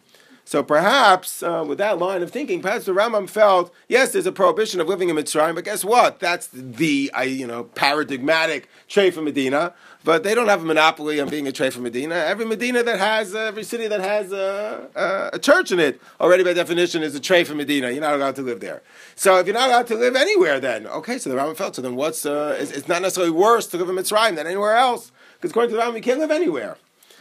[0.48, 4.32] So perhaps uh, with that line of thinking, perhaps the Rambam felt yes, there's a
[4.32, 6.20] prohibition of living in Mitzrayim, but guess what?
[6.20, 9.74] That's the uh, you know paradigmatic trade for Medina.
[10.04, 12.14] But they don't have a monopoly on being a trade for Medina.
[12.14, 16.00] Every Medina that has uh, every city that has a, a, a church in it
[16.18, 17.90] already by definition is a trade for Medina.
[17.90, 18.80] You're not allowed to live there.
[19.16, 21.18] So if you're not allowed to live anywhere, then okay.
[21.18, 21.82] So the Rambam felt so.
[21.82, 25.12] Then what's uh, it's, it's not necessarily worse to live in Mitzrayim than anywhere else
[25.36, 26.78] because according to the Rambam, you can't live anywhere.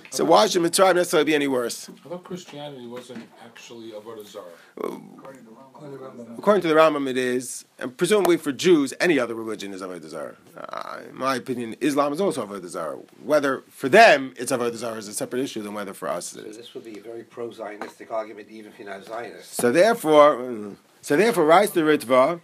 [0.09, 1.89] So why should Mitzrayim necessarily be any worse?
[1.89, 4.45] I thought Christianity wasn't actually avodah zarah.
[4.77, 6.37] According to Rambam.
[6.37, 10.07] According to the Rambam, it is, and presumably for Jews, any other religion is avodah
[10.07, 10.35] zarah.
[10.57, 12.97] Uh, in my opinion, Islam is also avodah zarah.
[13.23, 16.43] Whether for them it's avodah zarah is a separate issue than whether for us it
[16.43, 19.53] So this would be a very pro-Zionistic argument, even if you're not Zionist.
[19.55, 22.41] So therefore, so therefore, writes the Ritva.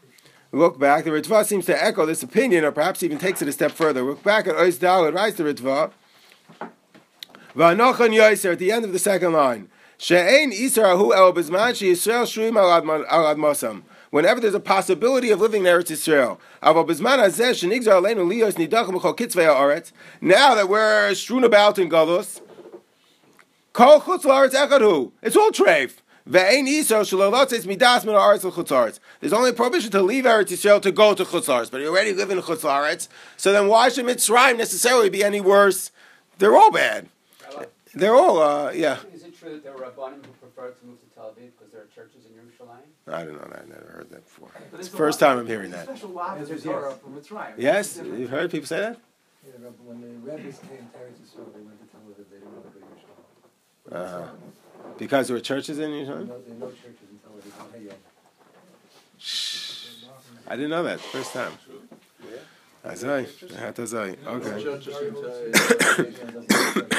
[0.52, 1.04] Look back.
[1.04, 4.04] The Ritva seems to echo this opinion, or perhaps even takes it a step further.
[4.04, 5.16] Look back at Ois Dalit.
[5.16, 5.92] Writes the Ritva.
[7.56, 9.70] V'anochan yoiser at the end of the second line.
[9.98, 13.84] She'ein Isra hu el bizman she'Yisrael al adma- al admosam.
[14.10, 16.40] Whenever there's a possibility of living there, it's Israel.
[16.62, 16.74] Now
[20.56, 22.42] that we're strewn about in Galus.
[23.76, 25.94] It's all treif.
[26.30, 27.00] Yisrael.
[29.20, 31.88] There's only a prohibition to leave Eretz Yisrael to go to chutz la'aretz, but you
[31.88, 33.08] already live in chutz la'aretz.
[33.36, 35.92] So then why should Mitzrayim necessarily be any worse?
[36.38, 37.10] They're all bad.
[37.96, 38.98] They're all, uh, yeah.
[39.14, 41.72] Is it true that there were Rabbanim who preferred to move to Tel Aviv because
[41.72, 42.90] there are churches in Yerushalayim?
[43.14, 43.66] I don't know that.
[43.66, 44.50] I never heard that before.
[44.72, 45.86] But It's the first time I'm hearing that.
[45.86, 47.00] Special lot of Yes, Torah yes.
[47.00, 48.02] from Yes?
[48.04, 48.98] You've heard people say that?
[49.46, 52.54] Yeah, when the rabbis came to Eretz Yisrael, they went to Tel Aviv, they didn't
[52.54, 52.86] want to go to
[53.94, 54.24] Yerushalayim.
[54.24, 54.28] Uh,
[54.98, 56.28] because there were churches in There are Yerushalayim?
[56.28, 58.00] no, there are no churches in Tel Aviv, not yet.
[60.48, 61.00] I didn't know that.
[61.00, 61.52] First time.
[62.86, 63.26] Azai.
[63.26, 64.18] Azai.
[66.84, 66.90] Okay.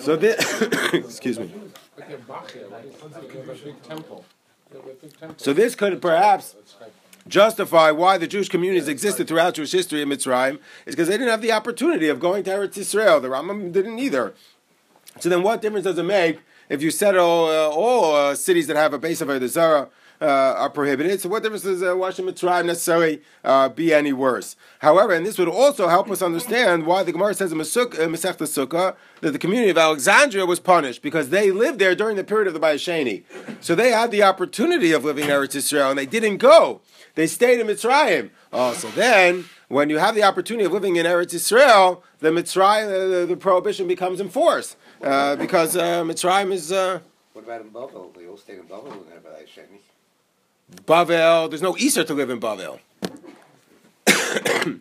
[0.00, 1.52] So this, excuse me.
[5.36, 6.56] So this could perhaps
[7.26, 11.30] justify why the Jewish communities existed throughout Jewish history in Mitzrayim is because they didn't
[11.30, 13.22] have the opportunity of going to Eretz Yisrael.
[13.22, 14.34] The Rambam didn't either.
[15.20, 18.76] So then, what difference does it make if you settle uh, all uh, cities that
[18.76, 19.88] have a base of Avodah Zarah
[20.24, 21.20] uh, are prohibited?
[21.20, 24.56] So what difference does uh, should Mitzrayim necessarily uh, be any worse?
[24.78, 28.46] However, and this would also help us understand why the Gemara says in uh, Masechta
[28.46, 32.48] Sukkah that the community of Alexandria was punished because they lived there during the period
[32.48, 33.24] of the Bayis Sheni.
[33.60, 36.80] So they had the opportunity of living in Eretz Yisrael and they didn't go.
[37.16, 38.30] They stayed in Mitzrayim.
[38.52, 42.86] Oh, so then when you have the opportunity of living in Eretz Yisrael, the Mitzrayim,
[42.86, 47.00] uh, the, the prohibition becomes in force uh, because uh, Mitzrayim is uh,
[47.34, 48.16] What about in Bavel?
[48.16, 49.80] They all stayed in when they were Sheni.
[50.86, 51.48] Bavel.
[51.48, 52.80] There's no Isser to live in Bavel,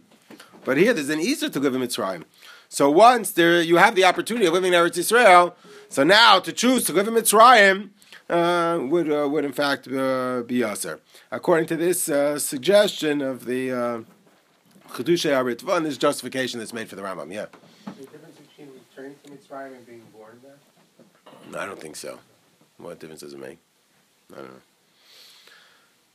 [0.65, 2.23] but here there's an Isser to live in Mitzrayim.
[2.69, 5.55] So once there, you have the opportunity of living in Eretz Israel,
[5.89, 7.91] so now to choose to live in Mitzrayim
[8.29, 10.99] uh, would uh, would in fact uh, be aser.
[11.31, 14.01] According to this uh, suggestion of the uh,
[14.89, 17.31] Chedushay Aritva, and this justification that's made for the Rambam.
[17.31, 17.45] Yeah.
[17.85, 21.61] The difference between returning to Mitzrayim and being born there?
[21.61, 22.19] I don't think so.
[22.77, 23.57] What difference does it make?
[24.31, 24.61] I don't know.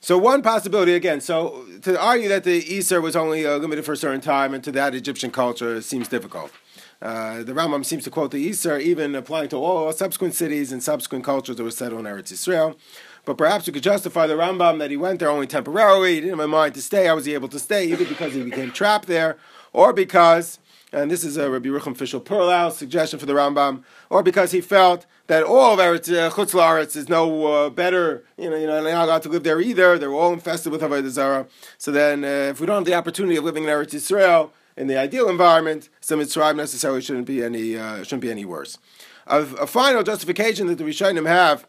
[0.08, 1.20] So one possibility again.
[1.20, 4.64] So to argue that the Isser was only uh, limited for a certain time and
[4.64, 6.50] to that Egyptian culture seems difficult.
[7.02, 10.82] Uh, the Rambam seems to quote the Isser even applying to all subsequent cities and
[10.82, 12.74] subsequent cultures that were settled in Eretz Yisrael.
[13.26, 16.14] But perhaps we could justify the Rambam that he went there only temporarily.
[16.14, 17.04] He didn't have a mind to stay.
[17.04, 17.84] How was he able to stay?
[17.92, 19.36] Either because he became trapped there,
[19.74, 20.58] or because,
[20.90, 24.60] and this is a Rabbi Rucham Fishel Perlau suggestion for the Rambam, or because he
[24.60, 28.24] felt that all of Eretz uh, Chutz La'aretz is no uh, better.
[28.36, 29.98] You know, you know, they're not allowed to live there either.
[29.98, 31.46] They're all infested with Avodah Zarah.
[31.76, 34.86] So then, uh, if we don't have the opportunity of living in Eretz Yisrael in
[34.86, 38.78] the ideal environment, so Mitzrayim necessarily shouldn't be any uh, shouldn't be any worse.
[39.26, 41.66] A, a final justification that the Rishonim have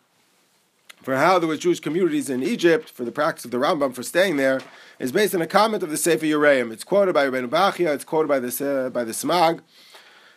[1.02, 4.04] for how there was Jewish communities in Egypt for the practice of the Rambam for
[4.04, 4.62] staying there
[5.00, 6.72] is based on a comment of the Sefer Yereim.
[6.72, 7.94] It's quoted by Rabbeinu Bachai.
[7.94, 9.62] It's quoted by the uh, by the Smag,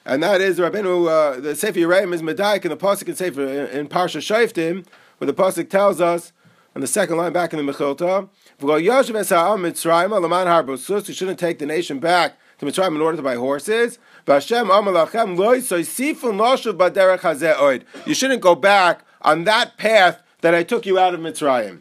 [0.04, 1.08] and that is Rabbeinu.
[1.08, 4.84] Uh, the Sefer Yereim is Medaik and the pasuk in Sefer in, Parsha Shoftim,
[5.18, 6.32] where the pasuk tells us
[6.74, 8.28] on the second line back in the Mechilta.
[11.08, 13.98] You shouldn't take the nation back to Mitzrayim in order to buy horses.
[18.06, 21.80] You shouldn't go back on that path that I took you out of Mitzrayim.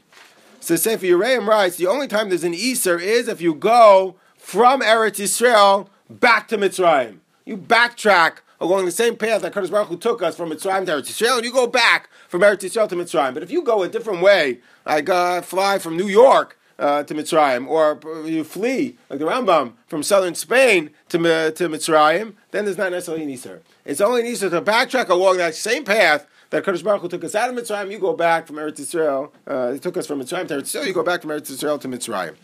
[0.60, 4.82] So Sefer Yereim writes, the only time there's an Isser is if you go from
[4.82, 7.21] Eretz Yisrael back to Mitzrayim.
[7.46, 10.92] You backtrack along the same path that Kadosh Baruch Hu took us from Mitzrayim to
[10.94, 13.34] Eretz Yisrael, and you go back from Eretz Yisrael to Mitzrayim.
[13.34, 17.14] But if you go a different way, like uh, fly from New York uh, to
[17.16, 22.78] Mitzrayim, or you flee, like the Rambam, from southern Spain to, to Mitzrayim, then there's
[22.78, 23.62] not necessarily an Isser.
[23.86, 27.24] It's only an Isser to backtrack along that same path that Kadosh Baruch Hu took
[27.24, 27.92] us out of Mitzrayim.
[27.92, 29.32] You go back from Eretz Yisrael.
[29.48, 30.86] Uh, he took us from Mitzrayim to Eretz Yisrael.
[30.86, 32.36] You go back from Eretz Yisrael to Mitzrayim.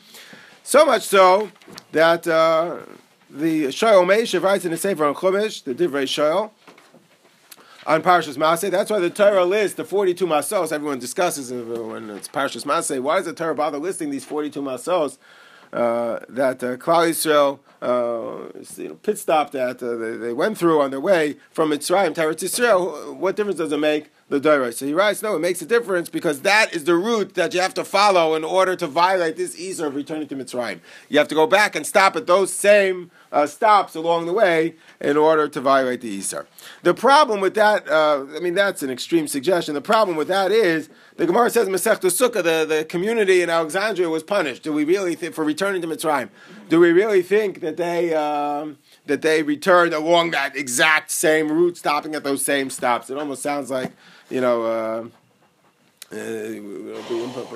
[0.64, 1.52] So much so
[1.92, 2.80] that uh,
[3.30, 6.52] the Shoel Meishav writes in the Sefer on Chumash, the Divrei Shoel,
[7.86, 8.70] on Parshas Maseh.
[8.70, 10.72] That's why the Torah lists the 42 masos.
[10.72, 13.02] Everyone discusses when it's Parshas Maseh.
[13.02, 15.18] Why does the Torah bother listing these 42 masos
[15.74, 20.58] uh, that uh, Klal Yisrael uh, you know, pit stopped at, uh, they, they, went
[20.58, 23.16] through on their way from Mitzrayim to Eretz Yisrael?
[23.16, 24.10] What difference does it make?
[24.30, 24.74] The Torah.
[24.74, 27.62] So he writes, no, it makes a difference because that is the route that you
[27.62, 30.82] have to follow in order to violate this Isser of returning to Mitzrayim.
[31.08, 34.76] You have to go back and stop at those same uh, stops along the way
[35.00, 36.46] in order to violate the Isser.
[36.84, 39.76] The problem with that, uh, I mean, that's an extreme suggestion.
[39.76, 44.10] The problem with that is the Gemara says Masech Sukkah, the, the community in Alexandria
[44.10, 44.62] was punished.
[44.62, 46.30] Do we really think for returning to Mitzrayim?
[46.70, 51.78] Do we really think that they um, that they returned along that exact same route,
[51.78, 53.10] stopping at those same stops?
[53.10, 53.92] It almost sounds like
[54.30, 54.64] you know.
[54.64, 55.08] Uh,
[56.10, 56.16] uh,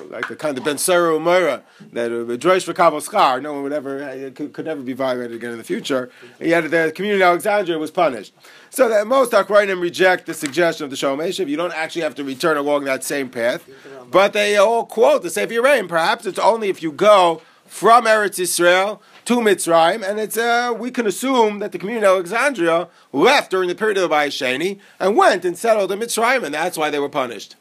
[0.10, 1.62] like the kind of Ben Sorer Umoreh
[1.94, 5.38] that uh, for Kabul Schar, no one would ever uh, could, could never be violated
[5.38, 6.12] again in the future.
[6.38, 8.34] Yet the community of Alexandria was punished.
[8.70, 11.22] So that most Achronim reject the suggestion of the Shalom.
[11.22, 13.70] You don't actually have to return along that same path,
[14.12, 15.88] but they all quote the Sefer Yereim.
[15.88, 17.42] Perhaps it's only if you go
[17.72, 22.12] from Eretz Israel to Mitzrayim, and it's uh, we can assume that the community of
[22.16, 26.44] Alexandria left during the period of the Bayis Sheni and went and settled in Mitzrayim,
[26.44, 27.56] and that's why they were punished.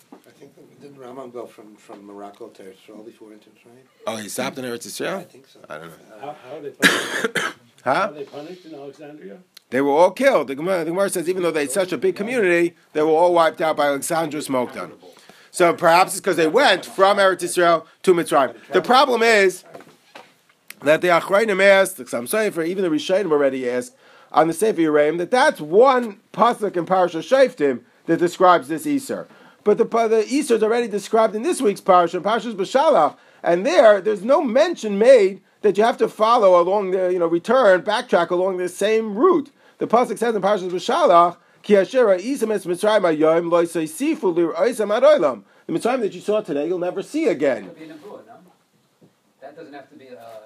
[0.99, 3.77] Rambam go from, from Morocco to Israel before into Israel?
[4.07, 5.19] Oh, he stopped in Eretz Israel?
[5.19, 5.61] I think so.
[5.69, 5.95] I don't know.
[6.21, 7.57] How, how are they punished?
[7.83, 7.95] Huh?
[7.95, 9.39] How are they punished in Alexandria?
[9.71, 10.49] They were all killed.
[10.49, 13.09] The Gemara, the Gemara says even though they had such a big community, they were
[13.09, 14.93] all wiped out by Alexandros Mokdon.
[15.51, 18.55] So perhaps it's because they went from Eretz Israel to Mitzrayim.
[18.73, 19.65] The problem is
[20.83, 23.95] that the Achronim asked, the Chassam Sofer, even the Rishonim already asked
[24.33, 29.27] on the Sefer Yereim, that that's one pasuk in Parashat Shoftim that describes this Isser.
[29.65, 34.01] But the, the Isser is already described in this week's parsha, Parshas B'Shalach, and there,
[34.01, 38.31] there's no mention made that you have to follow along the, you know, return, backtrack
[38.31, 39.51] along the same route.
[39.79, 43.03] The pasuk says in Parshas B'Shalach, Ki Asher Isamis Mitzrayim.
[45.67, 47.71] The Mitzrayim that you saw today, you'll never see again.
[49.41, 50.09] That doesn't have to be.
[50.09, 50.40] Uh,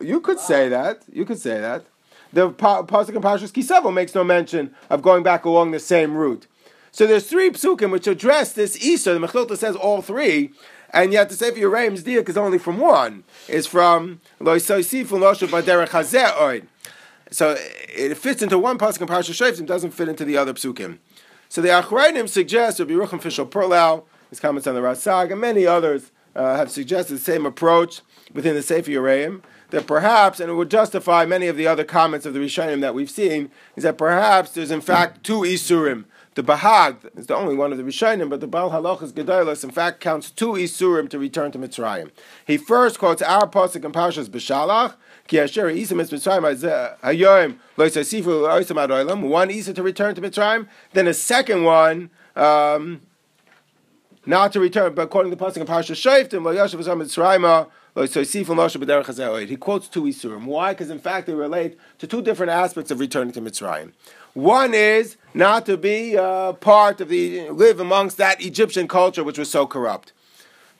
[0.00, 1.02] you could say that.
[1.12, 1.84] You could say that.
[2.32, 6.46] The pasuk in Parshas Kisavo makes no mention of going back along the same route.
[6.90, 9.18] So there's three psukim which address this Isser.
[9.18, 10.52] The Mechilta says all three,
[10.90, 13.24] and yet the Sefer Yereim's diak is only from one.
[13.48, 16.66] Is from Lo Yisosifu Noshu Baderech Hazeh
[17.30, 17.56] So
[17.94, 20.98] it fits into one pasuk in Parashat Shoftim, doesn't fit into the other psukim.
[21.48, 25.66] So the Achronim suggest, Rabbi Yerucham Fishel Perlow, his comments on the Rasag, and many
[25.66, 28.00] others uh, have suggested the same approach
[28.32, 29.42] within the Sefer Yereim,
[29.72, 32.94] that perhaps, and it would justify many of the other comments of the Rishonim that
[32.94, 36.04] we've seen, is that perhaps there's in fact two Isurim
[36.34, 39.70] the Bahag is the only one of the Rishonim, but the Baal Halachos Gedolos in
[39.70, 42.10] fact counts two Isurim to return to Mitzrayim.
[42.46, 44.94] He first quotes our pasuk in Parshas B'Shalach,
[45.26, 47.58] Ki Asher Isim Es Mitzrayim Hayoim
[49.28, 53.02] one Isa to return to Mitzrayim, then a second one, um,
[54.24, 58.00] not to return, but according to the pasuk in Parshas Shoftim, Lo Yashav Mitzrayim he
[58.00, 60.44] quotes two Isurim.
[60.46, 60.72] Why?
[60.72, 63.92] Because in fact they relate to two different aspects of returning to Mitzrayim.
[64.32, 69.38] One is not to be uh, part of the live amongst that Egyptian culture which
[69.38, 70.14] was so corrupt.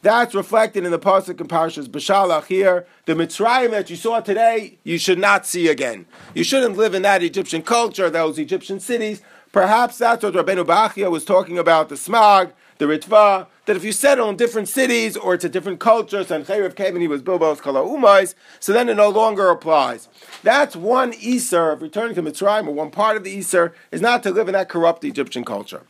[0.00, 2.86] That's reflected in the pasuk in Parshas B'Shalach here.
[3.04, 6.06] The Mitzrayim that you saw today, you should not see again.
[6.34, 9.20] You shouldn't live in that Egyptian culture, those Egyptian cities.
[9.52, 13.92] Perhaps that's what Rabbeinu Bachia was talking about, the Smag, the ritva, that if you
[13.92, 17.60] settle in different cities or it's a different culture, so in Chayrev Kevin was Bilbo's
[17.60, 20.08] Kala Umais, so then it no longer applies.
[20.42, 24.22] That's one Isser of returning to Mitzrayim, or one part of the Isser, is not
[24.24, 25.82] to live in that corrupt Egyptian culture.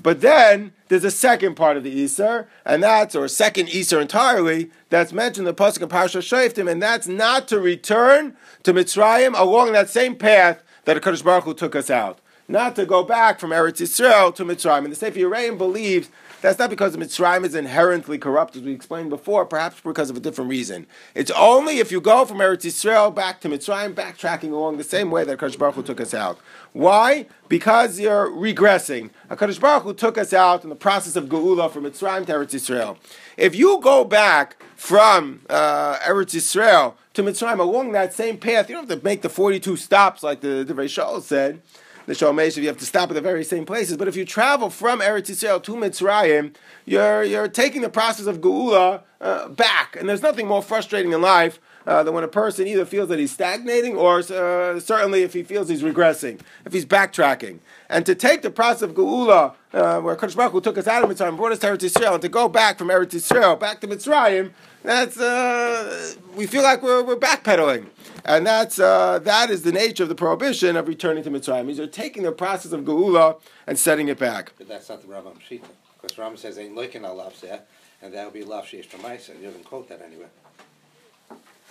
[0.00, 4.70] But then there's a second part of the Isser, and that's, or second Isser entirely,
[4.88, 9.36] that's mentioned in the Pasuk of Parsha Shoftim, and that's not to return to Mitzrayim
[9.36, 12.20] along that same path that HaKadosh Baruch Hu took us out.
[12.48, 14.84] Not to go back from Eretz Yisrael to Mitzrayim.
[14.84, 16.10] And the Sefer Yereim believes
[16.42, 20.20] that's not because Mitzrayim is inherently corrupt, as we explained before, perhaps because of a
[20.20, 20.86] different reason.
[21.14, 25.10] It's only if you go from Eretz Yisrael back to Mitzrayim, backtracking along the same
[25.10, 26.38] way that Kadosh Baruch Hu took us out.
[26.72, 27.26] Why?
[27.48, 29.10] Because you're regressing.
[29.30, 32.54] HaKadosh Baruch Hu took us out in the process of Geula from Mitzrayim to Eretz
[32.54, 32.96] Yisrael.
[33.36, 38.76] If you go back from uh, Eretz Yisrael to Mitzrayim along that same path, you
[38.76, 41.62] don't have to make the 42 stops like the, the Shaul said
[42.06, 43.96] the Shalom you have to stop at the very same places.
[43.96, 46.54] But if you travel from Eretz Yisrael to Mitzrayim,
[46.84, 49.96] you're, you're taking the process of Geula uh, back.
[49.96, 53.18] And there's nothing more frustrating in life uh, that when a person either feels that
[53.18, 57.58] he's stagnating or uh, certainly if he feels he's regressing, if he's backtracking.
[57.88, 61.02] And to take the process of Geula, uh, where Kadosh Baruch Hu took us out
[61.02, 63.80] of Mitzrayim, brought us to Eretz Yisrael, and to go back from Eretz Yisrael back
[63.80, 64.52] to Mitzrayim,
[64.86, 67.86] that's uh, we feel like we're, we're backpedaling,
[68.24, 71.66] and that's uh, that is the nature of the prohibition of returning to Mitzrayim.
[71.66, 74.52] These are taking the process of Geula and setting it back.
[74.56, 75.64] But that's not the Rambam Shita.
[76.00, 77.60] Because Rambam says ain't loikin al lafzeh,
[78.00, 79.36] and that would be lav sheish tramaisa.
[79.36, 80.28] He doesn't quote that anywhere.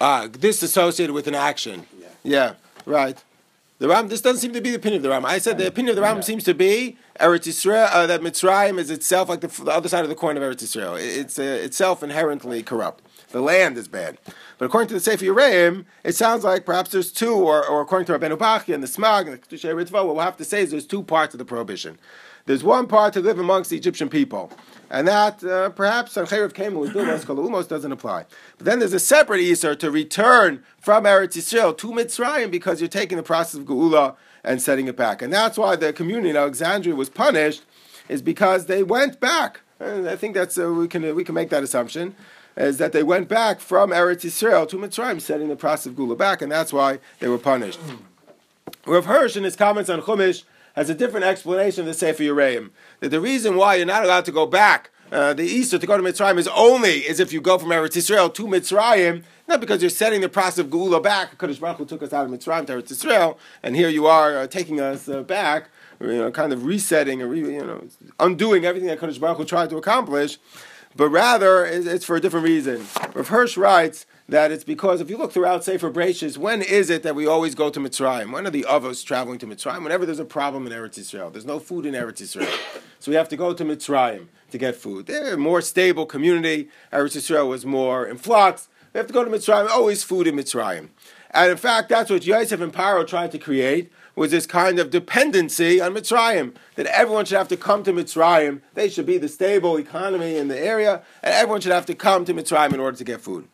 [0.01, 1.85] Ah, this associated with an action.
[1.97, 2.07] Yeah.
[2.23, 2.53] Yeah,
[2.85, 3.23] right.
[3.79, 4.09] The Ram.
[4.09, 5.25] This doesn't seem to be the opinion of the Ram.
[5.25, 8.77] I said the opinion of the Ram seems to be Eretz Yisrael uh, that Mitzrayim
[8.77, 10.99] is itself like the, the other side of the coin of Eretz Yisrael.
[10.99, 13.03] It's uh, itself inherently corrupt.
[13.29, 14.17] The land is bad.
[14.57, 18.05] But according to the Sefer Yereim, it sounds like perhaps there's two, or, or according
[18.07, 20.71] to Rabbeinu Bachya and the Smag and the Ritva, what we'll have to say is
[20.71, 21.97] there's two parts of the prohibition.
[22.45, 24.51] There's one part to live amongst the Egyptian people,
[24.91, 28.25] and that uh, perhaps on Chayrav Kemel Umos doesn't apply.
[28.57, 32.87] But then there's a separate Isser to return from Eretz Yisrael to Mitzrayim because you're
[32.87, 34.15] taking the process of Geula
[34.45, 35.21] and setting it back.
[35.21, 37.63] And that's why the community in Alexandria was punished,
[38.07, 39.61] is because they went back.
[39.79, 42.15] And I think that's uh, we can uh, we can make that assumption,
[42.55, 46.17] is that they went back from Eretz Yisrael to Mitzrayim, setting the process of Geula
[46.17, 47.79] back, and that's why they were punished.
[48.85, 50.43] Rav Hirsch, in his comments on Chumash,
[50.75, 52.69] has a different explanation of the Sefer Yereim.
[52.99, 55.97] That the reason why you're not allowed to go back, uh, the Isser to go
[55.97, 59.81] to Mitzrayim, is only as if you go from Eretz Yisrael to Mitzrayim, not because
[59.81, 61.37] you're setting the process of Geula back.
[61.37, 64.37] Kadosh Baruch Hu took us out of Mitzrayim to Eretz Yisrael, and here you are
[64.37, 65.69] uh, taking us uh, back,
[65.99, 67.87] you know, kind of resetting and re, you know,
[68.19, 70.37] undoing everything that Kadosh Baruch Hu tried to accomplish.
[70.97, 72.85] But rather, it's it's for a different reason.
[73.13, 77.03] Rav Hirsch writes that it's because if you look throughout Sefer Bereshis, when is it
[77.03, 78.31] that we always go to Mitzrayim?
[78.31, 79.83] When are the Avos traveling to Mitzrayim?
[79.83, 82.49] Whenever there's a problem in Eretz Yisrael, there's no food in Eretz Yisrael,
[82.99, 85.07] so we have to go to Mitzrayim to get food.
[85.07, 86.69] They're a more stable community.
[86.93, 88.69] Eretz Yisrael was more in flux.
[88.95, 89.67] We have to go to Mitzrayim.
[89.69, 90.87] Oh, Always food in Mitzrayim,
[91.31, 94.89] and in fact, that's what Yosef and Paro tried to create was this kind of
[94.89, 98.61] dependency on Mitzrayim, that everyone should have to come to Mitzrayim.
[98.73, 102.23] They should be the stable economy in the area, and everyone should have to come
[102.23, 103.49] to Mitzrayim in order to get food.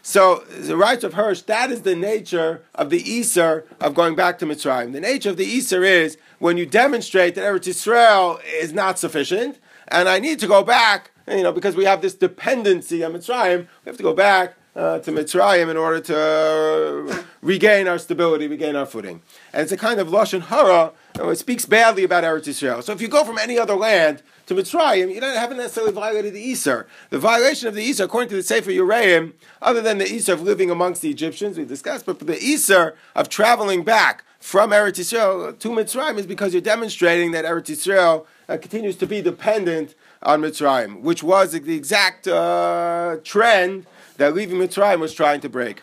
[0.00, 4.38] So the rights of Hirsch, that is the nature of the Isser of going back
[4.38, 4.94] to Mitzrayim.
[4.94, 9.58] The nature of the Isser is when you demonstrate that Eretz Yisrael is not sufficient,
[9.88, 13.58] and I need to go back, you know, because we have this dependency on Mitzrayim,
[13.58, 18.76] we have to go back uh, to Mitzrayim in order to regain our stability, regain
[18.76, 19.22] our footing.
[19.52, 22.82] And it's a kind of Lashon Hara, you it speaks badly about Eretz Yisrael.
[22.82, 26.34] So if you go from any other land to Mitzrayim, you don't haven't necessarily violated
[26.34, 26.86] the Isser.
[27.08, 30.42] The violation of the Isser, according to the Sefer Yereim, other than the Isser of
[30.42, 35.58] living amongst the Egyptians, we discussed, but the Isser of traveling back from Eretz Yisrael
[35.58, 40.42] to Mitzrayim is because you're demonstrating that Eretz Yisrael uh, continues to be dependent on
[40.42, 45.82] Mitzrayim, which was the exact uh, trend that leaving Mitzrayim was trying to break.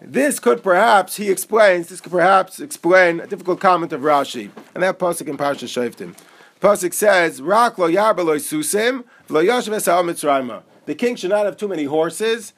[0.00, 4.82] This could perhaps, he explains, this could perhaps explain a difficult comment of Rashi, and
[4.82, 6.16] that pasuk in Parsha Shoftim.
[6.60, 11.56] Pasuk says, "Rak lo yarba lo susim, lo esal Mitzrayim." The king should not have
[11.56, 12.52] too many horses,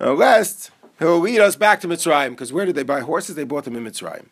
[0.00, 2.30] uh, lest he'll lead us back to Mitzrayim.
[2.30, 3.34] Because where did they buy horses?
[3.34, 4.26] They bought them in Mitzrayim.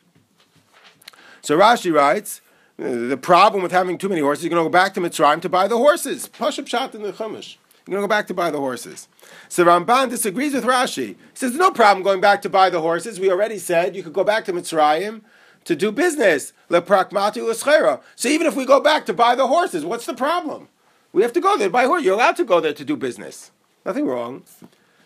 [1.42, 2.40] So Rashi writes,
[2.76, 5.48] the problem with having too many horses, you're going to go back to Mitzrayim to
[5.48, 6.28] buy the horses.
[6.28, 7.56] Pashup shot in the Chumash.
[7.92, 9.06] Going to go back to buy the horses.
[9.50, 11.08] So Ramban disagrees with Rashi.
[11.08, 13.20] He says, no problem going back to buy the horses.
[13.20, 15.20] We already said you could go back to Mitzrayim
[15.64, 16.54] to do business.
[16.70, 20.68] So even if we go back to buy the horses, what's the problem?
[21.12, 22.06] We have to go there to buy horses.
[22.06, 23.50] You're allowed to go there to do business.
[23.84, 24.44] Nothing wrong.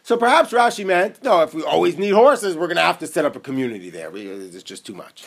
[0.05, 3.09] So perhaps Rashi meant, no, if we always need horses, we're going to have to
[3.09, 4.13] set up a community there.
[4.15, 5.25] It's just too much.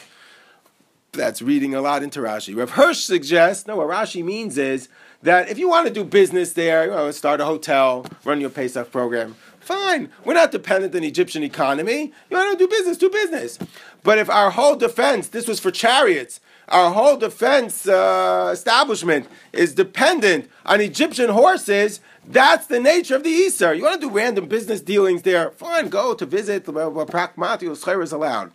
[1.11, 2.55] That's reading a lot into Rashi.
[2.55, 4.87] Rav Hirsch suggests, no, what Rashi means is
[5.23, 8.49] that if you want to do business there, you know, start a hotel, run your
[8.49, 10.09] Pesach program, fine.
[10.25, 12.13] We're not dependent on the Egyptian economy.
[12.29, 13.59] You want to do business, do business.
[14.03, 16.39] But if our whole defense, this was for chariots,
[16.69, 23.31] our whole defense uh, establishment is dependent on Egyptian horses, that's the nature of the
[23.31, 23.75] Isser.
[23.75, 28.03] You want to do random business dealings there, fine, go to visit, The Prakmati Pragmati,
[28.03, 28.51] is allowed.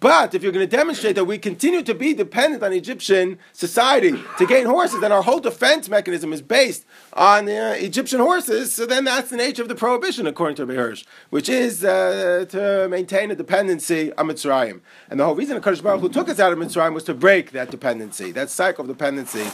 [0.00, 4.14] But if you're going to demonstrate that we continue to be dependent on Egyptian society
[4.38, 8.86] to gain horses, then our whole defense mechanism is based on uh, Egyptian horses, so
[8.86, 13.30] then that's the nature of the prohibition, according to Hirsch, which is uh, to maintain
[13.30, 14.80] a dependency on Mitzrayim.
[15.10, 17.52] And the whole reason Kadosh Baruch Hu took us out of Mitzrayim was to break
[17.52, 19.44] that dependency, that cycle of dependency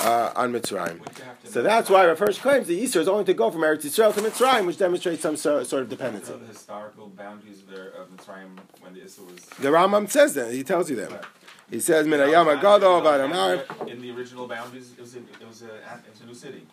[0.00, 1.00] uh, on Mitzrayim.
[1.44, 4.20] So that's why Hirsch claims the Isser is only to go from Eretz Yisrael to
[4.20, 6.32] Mitzrayim, which demonstrates some so, sort of dependency.
[6.32, 9.44] So the historical boundaries there of Mitzrayim when the Issa was.
[9.60, 10.52] The Rambam says that.
[10.52, 11.24] He tells you that.
[11.70, 15.62] He says, "Min hayam hagado v'adamar." In the original boundaries, it was, in, it was,
[15.62, 16.66] uh, a, it was a new city.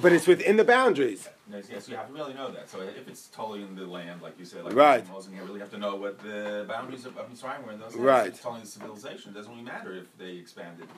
[0.00, 1.28] but it's within the boundaries.
[1.50, 2.70] Yes, yes, you have to really know that.
[2.70, 5.08] So uh, if it's totally in the land, like you said, like Right.
[5.10, 7.92] Moses, you really have to know what the boundaries of, of Mitzrayim were in those
[7.94, 8.06] areas.
[8.06, 8.26] Right.
[8.28, 9.32] It's totally the civilization.
[9.32, 10.88] It doesn't really matter if they expanded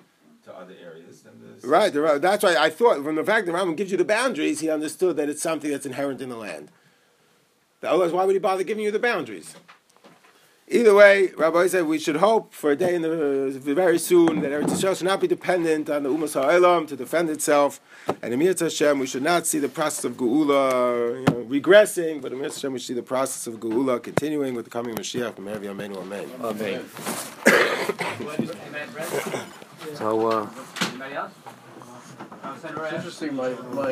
[0.45, 1.23] to other areas.
[1.23, 4.05] Then the Right, that's why I thought from the fact that Rambam gives you the
[4.05, 6.71] boundaries, he understood that it's something that's inherent in the land.
[7.83, 9.55] Otherwise, why would he bother giving you the boundaries?
[10.69, 14.51] Either way, Rabbi said we should hope for a day in the very soon that
[14.51, 17.81] Eretz Yisrael should not be dependent on the Umas Ha'olam to defend itself.
[18.21, 22.21] And in Mirz Hashem, we should not see the process of Geula you know, regressing,
[22.21, 24.97] but in Mirz Hashem, we should see the process of Geula continuing with the coming
[24.97, 25.37] Mashiach.
[25.37, 26.29] From Amen, Amen.
[26.43, 26.85] Amen,
[28.93, 29.09] Brett?
[29.95, 30.49] So, uh,
[30.81, 31.33] Anybody else?
[32.43, 33.85] Uh, Senator it's interesting, my, my